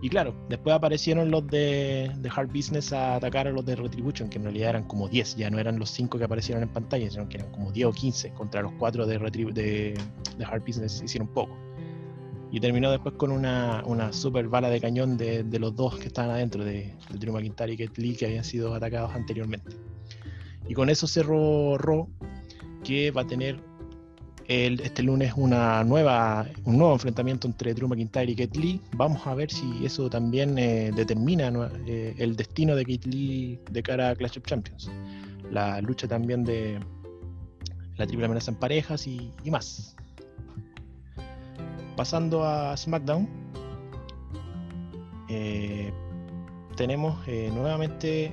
[0.00, 4.38] Y claro, después aparecieron los de, Hard Business a atacar a los de Retribution, que
[4.38, 7.28] en realidad eran como 10, ya no eran los 5 que aparecieron en pantalla, sino
[7.28, 9.98] que eran como 10 o 15 contra los 4 de, de,
[10.38, 11.56] de Hard Business, hicieron poco.
[12.52, 16.06] Y terminó después con una, una super bala de cañón de, de los dos que
[16.06, 19.76] estaban adentro, de, de Drew McIntyre y Kate Lee, que habían sido atacados anteriormente.
[20.68, 22.08] Y con eso cerró Raw,
[22.84, 23.67] que va a tener
[24.48, 28.80] el, este lunes una nueva, un nuevo enfrentamiento entre Drew McIntyre y Kate Lee.
[28.96, 31.52] Vamos a ver si eso también eh, determina
[31.86, 34.90] eh, el destino de Kate Lee de cara a Clash of Champions.
[35.50, 36.80] La lucha también de
[37.96, 39.94] la triple amenaza en parejas y más
[41.96, 43.28] pasando a SmackDown,
[45.28, 45.92] eh,
[46.76, 48.32] tenemos nuevamente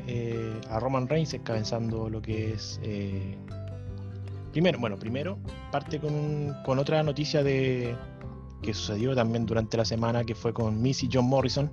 [0.70, 2.80] a Roman Reigns encabezando lo que es.
[4.56, 5.38] Primero, bueno, primero
[5.70, 7.94] parte con, otra noticia de
[8.62, 11.70] que sucedió también durante la semana, que fue con Missy John Morrison,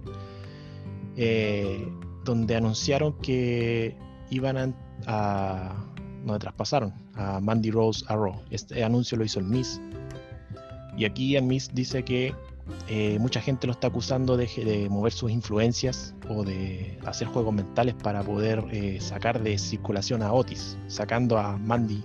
[2.24, 3.96] donde anunciaron que
[4.30, 4.74] iban a,
[5.06, 5.86] a
[6.24, 8.42] donde traspasaron a Mandy Rose a Raw.
[8.50, 9.80] Este anuncio lo hizo el Miss
[10.96, 12.34] y aquí Miss dice que
[12.88, 17.94] eh, mucha gente lo está acusando de, mover sus influencias o de hacer juegos mentales
[17.94, 22.02] para poder eh, sacar de circulación a Otis, sacando a Mandy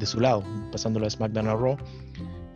[0.00, 0.42] de su lado,
[0.72, 1.76] pasándolo de SmackDown a Raw,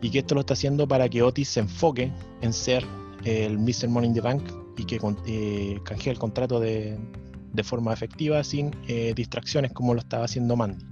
[0.01, 2.85] y que esto lo está haciendo para que Otis se enfoque en ser
[3.23, 3.87] el Mr.
[3.87, 4.43] Money in the Bank
[4.77, 6.99] y que eh, canjee el contrato de,
[7.53, 8.71] de forma efectiva sin
[9.15, 10.85] distracciones como lo estaba haciendo Mandy.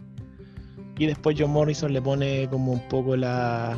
[0.97, 3.77] Y después John Morrison le pone como un poco la,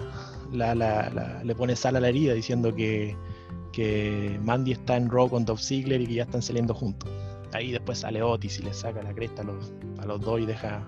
[0.52, 3.16] le pone sal a la herida diciendo que,
[3.72, 7.10] que Mandy está en Raw con Dolph Ziggler y que ya están saliendo juntos.
[7.54, 10.46] Ahí después sale Otis y le saca la cresta a los, a los dos y
[10.46, 10.86] deja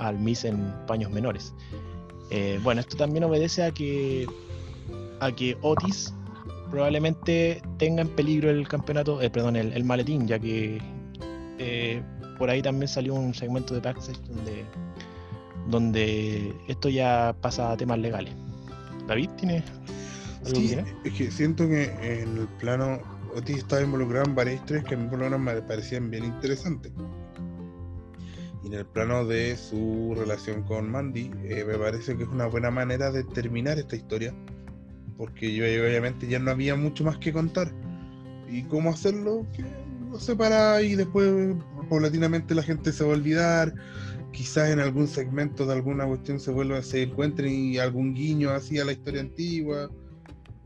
[0.00, 1.54] al Miss en paños menores.
[2.30, 4.26] Eh, bueno, esto también obedece a que,
[5.20, 6.14] a que Otis
[6.70, 10.80] probablemente tenga en peligro el campeonato, eh, perdón, el, maletín, ya que
[11.58, 12.02] eh,
[12.38, 14.64] por ahí también salió un segmento de backstage donde
[15.68, 18.34] donde esto ya pasa a temas legales.
[19.06, 19.62] David, ¿tiene
[20.44, 20.68] algo Sí,
[21.02, 23.00] que es que siento que en el plano
[23.36, 26.24] Otis estaba involucrado en varias historias que a mí por lo menos me parecían bien
[26.24, 26.92] interesantes.
[28.62, 32.46] Y en el plano de su relación con Mandy, eh, me parece que es una
[32.46, 34.34] buena manera de terminar esta historia.
[35.16, 37.70] Porque yo obviamente ya no había mucho más que contar.
[38.50, 39.46] ¿Y cómo hacerlo?
[39.54, 39.64] Que
[40.10, 41.54] lo separa y después
[41.88, 43.74] paulatinamente la gente se va a olvidar.
[44.32, 48.78] Quizás en algún segmento de alguna cuestión se vuelva se encuentren y algún guiño así
[48.78, 49.90] a la historia antigua.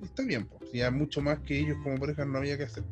[0.03, 0.70] Está bien, pues.
[0.72, 2.84] Ya mucho más que ellos como pareja no había que hacer.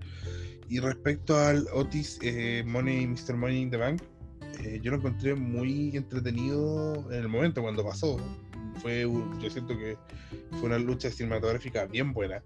[0.68, 3.36] Y respecto al Otis eh, Money, Mr.
[3.36, 4.03] Money in the Bank,
[4.62, 8.18] eh, yo lo encontré muy entretenido en el momento cuando pasó.
[8.80, 9.96] Fue, yo siento que
[10.52, 12.42] fue una lucha cinematográfica bien buena.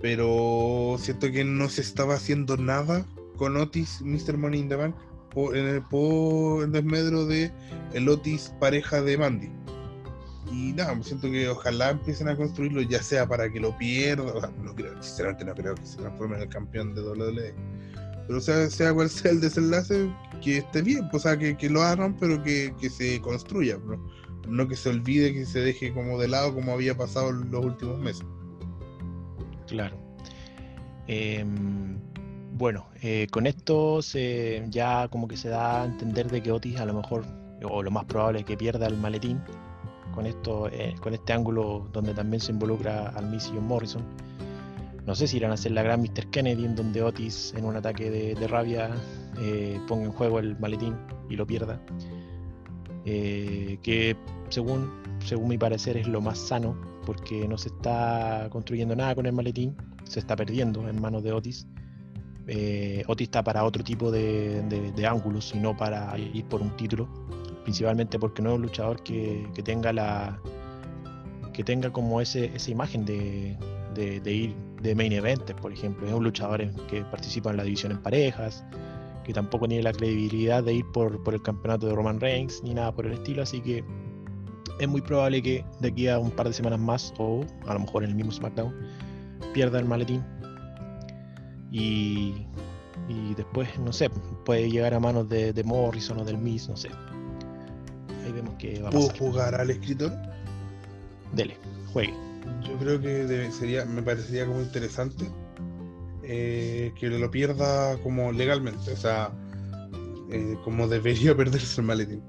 [0.00, 3.06] Pero siento que no se estaba haciendo nada
[3.36, 4.36] con Otis, Mr.
[4.36, 4.94] Money in the Bank,
[5.30, 7.50] por, en el, por el desmedro de
[7.92, 9.50] el Otis pareja de Mandy.
[10.52, 14.52] Y nada, pues siento que ojalá empiecen a construirlo, ya sea para que lo pierda,
[14.62, 17.54] no creo, sinceramente no creo que se transforme en el campeón de WWE.
[18.26, 20.08] Pero sea, sea cual sea el desenlace,
[20.44, 23.78] que esté bien, pues, o sea, que, que lo hagan, pero que, que se construya,
[23.78, 23.98] ¿no?
[24.46, 27.64] no que se olvide, que se deje como de lado como había pasado en los
[27.64, 28.26] últimos meses.
[29.66, 29.96] Claro.
[31.06, 31.98] Em,
[32.52, 36.78] bueno, eh, con esto se, ya como que se da a entender de que Otis
[36.78, 37.24] a lo mejor,
[37.62, 39.40] o lo más probable es que pierda el maletín.
[40.14, 44.04] Con esto, eh, con este ángulo donde también se involucra al Miss John Morrison.
[45.06, 46.30] No sé si irán a hacer la gran Mr.
[46.30, 48.90] Kennedy en donde Otis en un ataque de, rabia
[49.38, 50.96] eh, ponga en juego el maletín
[51.28, 51.80] y lo pierda.
[53.04, 54.16] Eh, que
[54.48, 54.90] según,
[55.22, 56.74] según mi parecer es lo más sano
[57.04, 61.32] porque no se está construyendo nada con el maletín, se está perdiendo en manos de
[61.32, 61.66] Otis.
[62.46, 67.06] Eh, Otis está para otro tipo de, ángulos y no para ir por un título,
[67.62, 70.40] principalmente porque no es un luchador que, tenga la
[71.52, 73.56] que tenga como ese, esa imagen de
[74.24, 76.06] ir de main events, por ejemplo.
[76.06, 78.64] Es un luchador en- que participa en la división en parejas,
[79.24, 82.74] que tampoco tiene la credibilidad de ir por, por el campeonato de Roman Reigns ni
[82.74, 83.82] nada por el estilo, así que
[84.78, 87.80] es muy probable que de aquí a un par de semanas más, o a lo
[87.80, 88.74] mejor en el mismo SmackDown,
[89.54, 90.22] pierda el maletín.
[91.70, 92.46] Y,
[93.08, 94.10] y después, no sé,
[94.44, 96.88] puede llegar a manos de, de Morrison o del Miz, no sé.
[98.24, 99.20] Ahí vemos que va a ¿Puedo pasar.
[99.26, 100.12] jugar al escritor?
[101.32, 101.56] Dele,
[101.92, 102.14] juegue.
[102.66, 105.26] Yo creo que debe- sería, me parecería como interesante
[106.22, 109.30] eh, que lo pierda como legalmente, o sea,
[110.30, 112.22] eh, como debería perderse el maletín.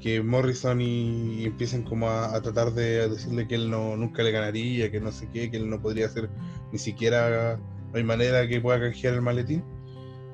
[0.00, 4.32] Que Morrison y, empiecen como a, a tratar de decirle que él no nunca le
[4.32, 6.28] ganaría, que no sé qué, que él no podría hacer
[6.72, 9.62] ni siquiera, no hay manera que pueda canjear el maletín.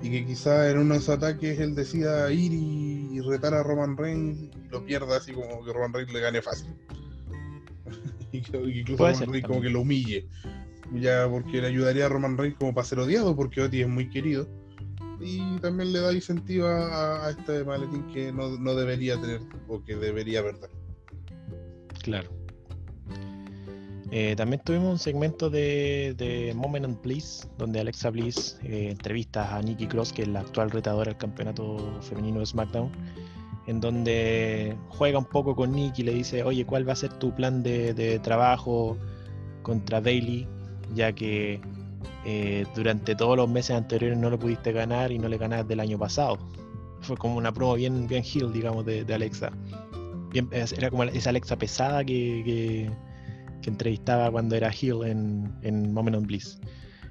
[0.00, 3.62] Y que quizá en uno de esos ataques él decida ir y, y retar a
[3.64, 6.68] Roman Reigns y lo pierda así como que Roman Reigns le gane fácil.
[8.32, 10.28] y que incluso Puede Roman Reigns como que lo humille.
[10.94, 14.08] Ya porque le ayudaría a Roman Reigns como para ser odiado, porque Otis es muy
[14.08, 14.48] querido.
[15.20, 19.82] Y también le da incentivo a, a este maletín que no, no debería tener o
[19.82, 20.70] que debería perder.
[22.02, 22.38] Claro.
[24.10, 29.54] Eh, también tuvimos un segmento de, de Moment and Bliss, donde Alexa Bliss eh, entrevista
[29.54, 32.90] a Nikki Cross, que es la actual retadora del campeonato femenino de SmackDown,
[33.68, 37.12] en donde juega un poco con Nikki y le dice, oye, ¿cuál va a ser
[37.12, 38.96] tu plan de, trabajo
[39.62, 40.48] contra Bailey?
[40.94, 41.60] Ya que
[42.24, 45.80] eh, durante todos los meses anteriores no lo pudiste ganar y no le ganaste del
[45.80, 46.38] año pasado.
[47.02, 49.52] Fue como una promo bien, bien heel, digamos, de, Alexa.
[50.32, 52.90] Era como esa Alexa pesada que, que,
[53.60, 56.58] que entrevistaba cuando era heel en, en Moment of Bliss.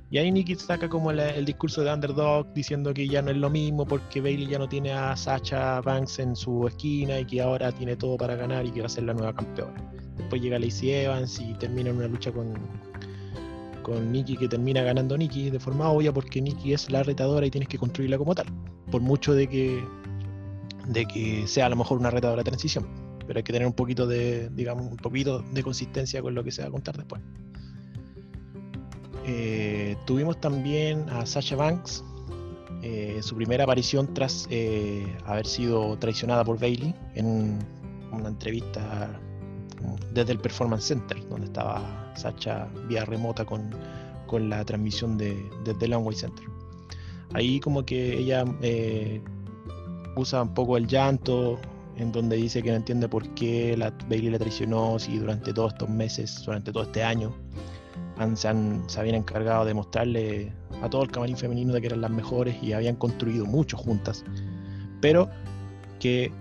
[0.09, 3.49] Y ahí Nikki saca como el discurso de Underdog diciendo que ya no es lo
[3.49, 7.73] mismo porque Bailey ya no tiene a Sacha Banks en su esquina y que ahora
[7.73, 9.73] tiene todo para ganar y que va a ser la nueva campeona.
[10.15, 12.53] Después llega Lacey Evans y termina en una lucha con,
[13.83, 17.51] con Nikki que termina ganando Nikki de forma obvia porque Nikki es la retadora y
[17.51, 18.45] tienes que construirla como tal.
[18.89, 19.83] Por mucho de que,
[20.87, 24.07] de que sea a lo mejor una retadora transición pero hay que tener un poquito
[24.07, 27.21] de, digamos, un poquito de consistencia con lo que se va a contar después.
[29.27, 32.03] Eh, tuvimos también a Sasha Banks,
[32.81, 37.59] eh, su primera aparición tras eh, haber sido traicionada por Bailey en un-
[38.11, 39.19] una entrevista
[40.13, 43.69] desde el Performance Center, donde estaba Sasha vía remota con,
[44.25, 46.45] con la transmisión de, desde el Longway Center.
[47.33, 49.21] Ahí como que ella eh,
[50.15, 51.59] usa un poco el llanto,
[51.97, 55.73] en donde dice que no entiende por qué la Bailey la traicionó si durante todos
[55.73, 57.35] estos meses, durante todo este año,
[58.35, 58.47] se,
[58.99, 62.73] habían encargado de mostrarle a todo el camarín femenino de que eran las mejores y
[62.73, 64.23] habían construido mucho juntas,
[65.01, 65.29] pero
[65.99, 66.31] que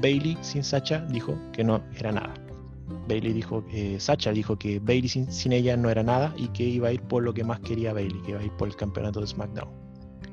[0.00, 2.34] Bailey sin Sacha dijo que no era nada.
[3.06, 6.88] Bailey dijo, eh, Sacha dijo que Bailey sin, ella no era nada y que iba
[6.88, 9.20] a ir por lo que más quería Bailey, que iba a ir por el campeonato
[9.20, 9.68] de SmackDown.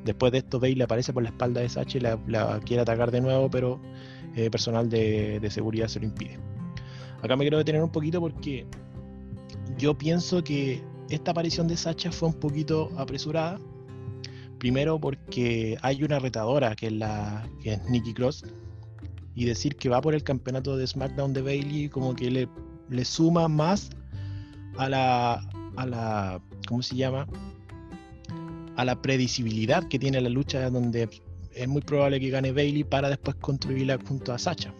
[0.03, 3.21] Después de esto, Bailey aparece por la espalda de Sacha y la, quiere atacar de
[3.21, 3.81] nuevo, pero
[4.35, 6.37] eh, personal de, seguridad se lo impide.
[7.21, 8.67] Acá me quiero detener un poquito porque
[9.77, 13.59] yo pienso que esta aparición de Sacha fue un poquito apresurada.
[14.57, 18.45] Primero porque hay una retadora que es, la, que es Nikki Cross,
[19.35, 22.47] y decir que va por el campeonato de SmackDown de Bailey como que le,
[22.89, 23.89] le suma más
[24.77, 25.33] a la,
[25.75, 27.27] a la, ¿cómo se llama?
[28.77, 31.09] A la predecibilidad que tiene la lucha donde
[31.53, 34.73] es muy probable que gane Bailey para después construirla junto a Sacha.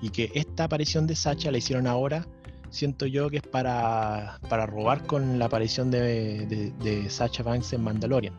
[0.00, 2.26] Y que esta aparición de Sacha la hicieron ahora,
[2.74, 7.72] siento yo que es para, para robar con la aparición de, de, de Sacha Banks
[7.72, 8.34] en Mandalorian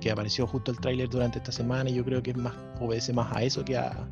[0.00, 3.12] que apareció justo el tráiler durante esta semana y yo creo que es más obedece
[3.12, 4.08] más a eso que a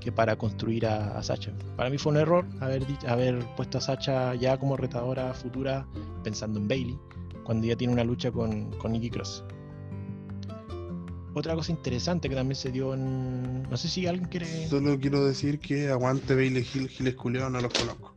[0.00, 1.52] que para construir a, a Sacha.
[1.76, 5.86] Para mí fue un error haber, haber puesto a Sacha ya como retadora futura
[6.22, 6.98] pensando en Bailey
[7.44, 9.44] cuando ya tiene una lucha con, con Nikki Cross.
[11.34, 13.62] Otra cosa interesante que también se dio en...
[13.64, 14.68] No sé si alguien quiere...
[14.68, 18.14] Solo quiero decir que aguante Bailey Gil, Giles Culeado, no los conozco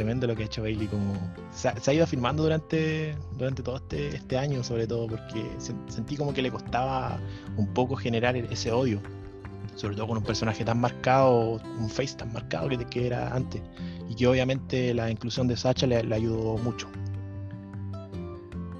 [0.00, 1.12] tremendo lo que ha hecho Bailey como
[1.52, 5.44] se ha, se ha, ido afirmando durante durante todo este, este año sobre todo porque
[5.58, 7.20] se, sentí como que le costaba
[7.58, 9.02] un poco generar ese odio
[9.74, 13.60] sobre todo con un personaje tan marcado un face tan marcado que, que era antes
[14.08, 16.88] y que obviamente la inclusión de Sacha le, le ayudó mucho.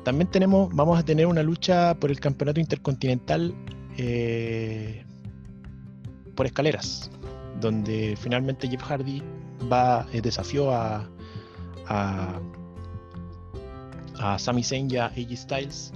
[0.02, 3.54] También tenemos vamos a tener una lucha por el campeonato intercontinental
[3.98, 5.04] eh,
[6.34, 7.10] por escaleras
[7.60, 9.22] donde finalmente Jeff Hardy
[9.70, 11.08] va eh, desafió a,
[11.86, 12.40] a,
[14.18, 15.92] a Sami Zayn y a AJ Styles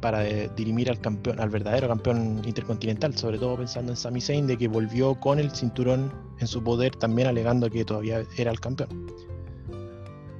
[0.00, 4.46] para eh, dirimir al campeón, al verdadero campeón intercontinental, sobre todo pensando en Sami Zayn
[4.46, 8.60] de que volvió con el cinturón en su poder, también alegando que todavía era el
[8.60, 8.88] campeón.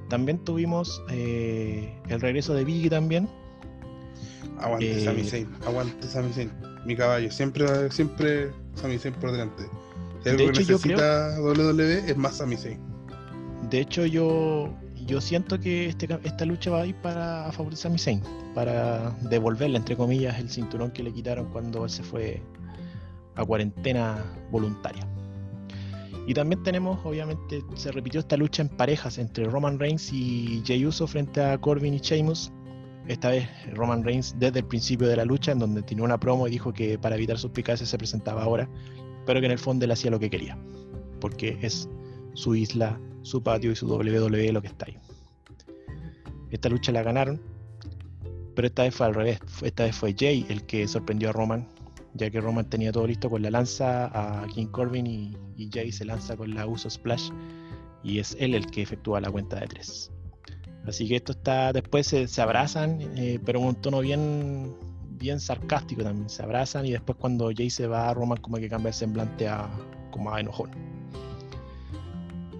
[0.09, 3.29] También tuvimos eh, el regreso de Biggie también.
[4.59, 6.51] Aguante eh, Sami Zayn, aguante Sami Zayn,
[6.85, 9.63] mi caballo, siempre, siempre Sami Zayn por delante.
[10.23, 12.79] Si algo de hecho, que necesita yo creo, WWE es más Sami Zayn.
[13.69, 14.73] De hecho, yo,
[15.05, 18.21] yo siento que este, esta lucha va a ir para a favor de Sami Zayn,
[18.53, 22.41] para devolverle, entre comillas, el cinturón que le quitaron cuando él se fue
[23.35, 25.07] a cuarentena voluntaria.
[26.27, 30.85] Y también tenemos, obviamente, se repitió esta lucha en parejas entre Roman Reigns y Jey
[30.85, 32.51] Uso frente a Corbin y Sheamus.
[33.07, 36.47] Esta vez Roman Reigns desde el principio de la lucha, en donde tenía una promo
[36.47, 38.69] y dijo que para evitar suspicacias se presentaba ahora
[39.25, 40.57] pero que en el fondo él hacía lo que quería,
[41.19, 41.89] porque es
[42.33, 44.97] su isla, su patio y su WWE lo que está ahí.
[46.49, 47.41] Esta lucha la ganaron,
[48.55, 51.67] pero esta vez fue al revés, esta vez fue Jay el que sorprendió a Roman,
[52.13, 55.37] ya que Roman tenía todo listo con la lanza a King Corbin y,
[55.71, 57.29] Jay se lanza con la Uso Splash
[58.03, 60.11] y es él el que efectúa la cuenta de tres.
[60.87, 64.73] Así que esto está, después se, se abrazan, eh, pero en un tono bien
[65.21, 66.29] bien sarcástico también.
[66.29, 69.69] Se abrazan y después cuando Jay se va, Roman como que cambia el semblante a
[70.09, 70.71] como a enojón.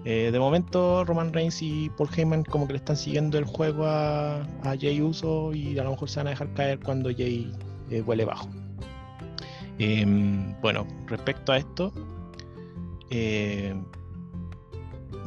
[0.04, 3.84] Eh, de momento Roman Reigns y Paul Heyman como que le están siguiendo el juego
[3.84, 7.52] a, a Jay Uso y a lo mejor se van a dejar caer cuando Jay
[7.90, 8.48] eh, huele bajo.
[9.78, 10.04] Eh,
[10.60, 11.92] bueno, respecto a esto,
[13.10, 13.74] eh,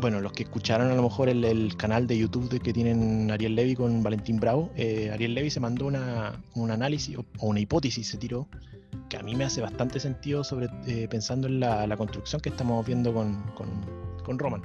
[0.06, 3.32] bueno, los que escucharon a lo mejor el, el, canal de YouTube de que tienen
[3.32, 7.48] Ariel Levy con Valentín Bravo, eh, Ariel Levy se mandó una, un análisis o, o,
[7.48, 8.48] una hipótesis, se tiró,
[9.10, 12.50] que a mí me hace bastante sentido sobre eh, pensando en la, la, construcción que
[12.50, 13.68] estamos viendo con, con,
[14.24, 14.62] con, Roman.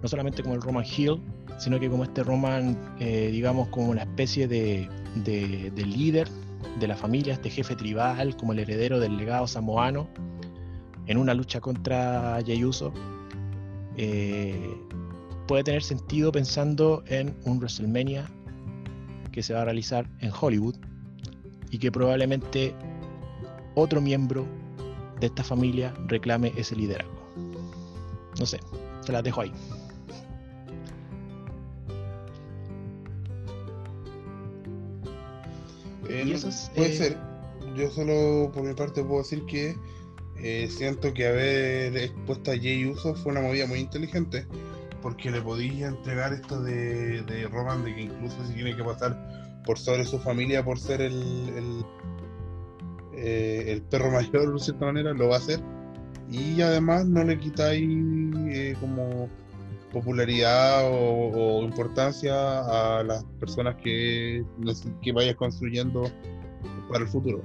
[0.00, 1.20] No solamente como el Roman Hill,
[1.58, 6.28] sino que como este Roman, eh, digamos, como una especie de, de, de líder
[6.80, 10.08] de la familia, este jefe tribal, como el heredero del legado samoano,
[11.08, 12.90] en una lucha contra Jey Uso
[13.96, 14.76] eh,
[15.46, 18.30] puede tener sentido pensando en un WrestleMania
[19.32, 20.76] que se va a realizar en Hollywood
[21.70, 22.74] y que probablemente
[23.74, 24.46] otro miembro
[25.20, 27.22] de esta familia reclame ese liderazgo.
[28.38, 28.60] No sé,
[29.00, 29.52] se las dejo ahí.
[36.08, 36.38] Eh,
[36.74, 36.96] puede eh...
[36.96, 37.18] ser.
[37.76, 39.74] Yo solo por mi parte puedo decir que
[40.42, 44.44] eh, siento que haber expuesto a Jay Uso fue una movida muy inteligente
[45.00, 49.62] porque le podía entregar esto de, de, Roman de que incluso si tiene que pasar
[49.64, 51.84] por sobre su familia por ser el, el,
[53.14, 55.60] eh, perro mayor de cierta manera lo va a hacer
[56.28, 57.88] y además no le quitáis
[58.48, 59.28] eh, como
[59.92, 64.44] popularidad o, o, importancia a las personas que,
[65.02, 66.10] que vayas construyendo
[66.88, 67.42] para el futuro.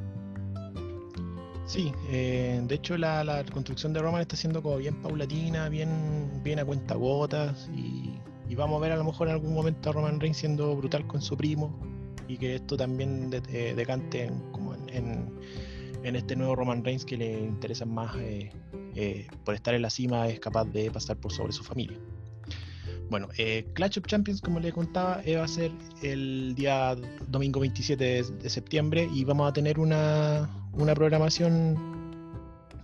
[1.67, 6.41] Sí, eh, de hecho la, la, construcción de Roman está siendo como bien paulatina, bien,
[6.41, 8.17] bien a cuenta gotas y,
[8.47, 11.05] y, vamos a ver a lo mejor en algún momento a Roman Reigns siendo brutal
[11.05, 11.77] con su primo
[12.29, 15.29] y que esto también de, de, decante en, como en,
[16.03, 18.49] en, este nuevo Roman Reigns que le interesa más eh,
[18.95, 21.99] eh, por estar en la cima es capaz de pasar por sobre su familia.
[23.09, 25.71] Bueno, eh, Clash of Champions, como les contaba, eh, va a ser
[26.01, 26.95] el día
[27.27, 31.75] domingo 27 de, septiembre y vamos a tener una, una programación,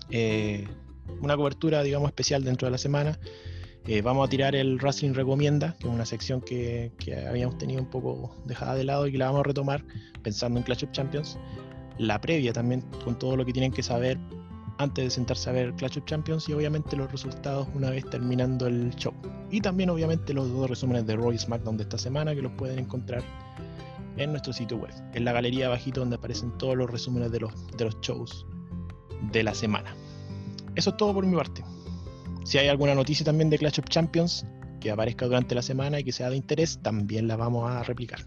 [0.10, 0.68] eh,
[1.22, 3.20] una cobertura, digamos, especial dentro de la semana.
[3.86, 7.82] Eh, vamos a tirar el Wrestling Recomienda, que es una sección que, que, habíamos tenido
[7.82, 9.84] un poco dejada de lado y que la vamos a retomar
[10.22, 11.38] pensando en Clash of Champions.
[11.98, 14.18] La previa también con todo lo que tienen que saber
[14.78, 18.68] antes de sentarse a ver Clash of Champions y obviamente los resultados una vez terminando
[18.68, 19.14] el show.
[19.52, 22.80] Y también obviamente los dos resúmenes de Roy SmackDown de esta semana que los pueden
[22.80, 23.24] encontrar
[24.18, 27.68] en nuestro sitio web, en la galería abajito donde aparecen todos los resúmenes de los,
[27.77, 28.45] de los shows
[29.31, 29.95] de la semana.
[30.76, 31.64] Eso es todo por mi parte.
[32.44, 34.45] Si hay alguna noticia también de Clash of Champions
[34.80, 38.19] que aparezca durante la semana y que sea de interés, también la vamos a replicar.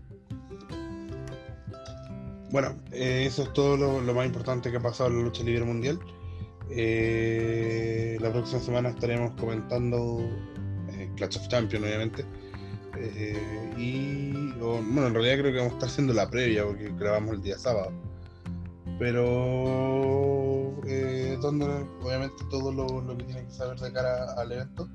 [2.50, 5.42] Bueno, eh, eso es todo lo, lo, más importante que ha pasado en la lucha
[5.42, 5.98] libre mundial.
[6.70, 10.20] Eh, la próxima semana estaremos comentando
[10.90, 12.24] eh, Clash of Champions, obviamente.
[12.98, 17.34] Eh, y bueno, en realidad creo que vamos a estar haciendo la previa porque grabamos
[17.34, 17.92] el día sábado.
[18.98, 21.66] Pero eh, donde
[22.02, 24.88] obviamente todo lo, lo, que tienen que saber de cara al evento.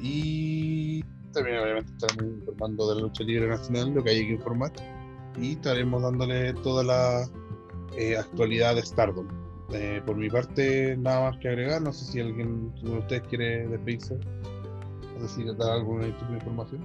[0.00, 4.72] Y también obviamente estaremos informando de la lucha libre nacional, lo que hay que informar.
[5.40, 7.28] Y estaremos dándole toda la
[7.96, 9.28] eh, actualidad de Stardom.
[9.72, 11.80] Eh, por mi parte, nada más que agregar.
[11.80, 14.18] No sé si alguien de ustedes quiere despedirse
[15.22, 16.80] decir dar alguna información.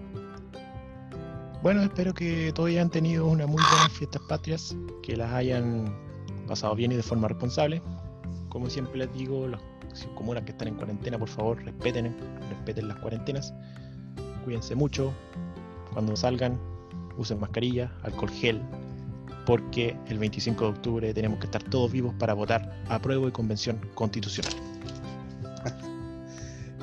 [1.64, 5.94] Bueno, espero que todos hayan tenido unas muy buenas fiestas patrias, que las hayan
[6.48, 7.82] pasado bien y de forma responsable.
[8.50, 9.60] Como siempre les digo, los
[10.16, 12.16] comunas que están en cuarentena, por favor, respeten,
[12.50, 13.54] respeten las cuarentenas.
[14.46, 15.12] Cuídense mucho.
[15.94, 16.60] Cuando salgan,
[17.18, 18.62] usen mascarilla, alcohol gel,
[19.46, 23.32] porque el 25 de octubre tenemos que estar todos vivos para votar a prueba y
[23.32, 24.54] convención constitucional.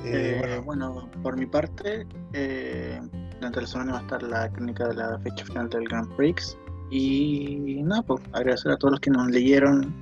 [0.04, 0.92] Eh, bueno.
[0.92, 1.10] bueno.
[1.22, 3.00] por mi parte, eh,
[3.36, 6.56] durante la semana va a estar la clínica de la fecha final del Grand Prix.
[6.90, 9.92] Y nada, pues agradecer a todos los que nos leyeron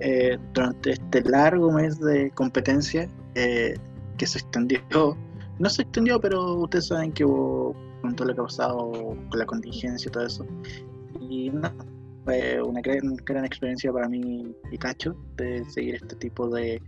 [0.00, 3.74] eh, durante este largo mes de competencia eh,
[4.18, 4.80] que se extendió.
[5.58, 9.38] No se extendió, pero ustedes saben que hubo con todo lo que ha pasado con
[9.38, 10.46] la contingencia y todo eso.
[11.20, 11.74] Y nada,
[12.24, 16.82] fue una gran, gran experiencia para mí y Cacho de seguir este tipo de,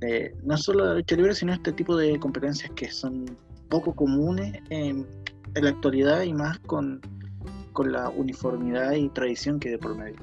[0.00, 3.24] de, no solo lucha libre, sino este tipo de competencias que son
[3.68, 5.06] poco comunes en,
[5.54, 7.00] en la actualidad y más con,
[7.72, 10.18] con la uniformidad y tradición que de por medio.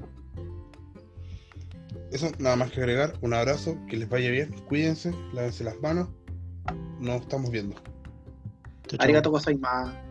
[2.12, 3.14] Eso, nada más que agregar.
[3.22, 6.10] Un abrazo, que les vaya bien, cuídense, lávense las manos.
[7.00, 7.76] Nos estamos viendo.
[9.00, 10.05] Arigato gozaimasu.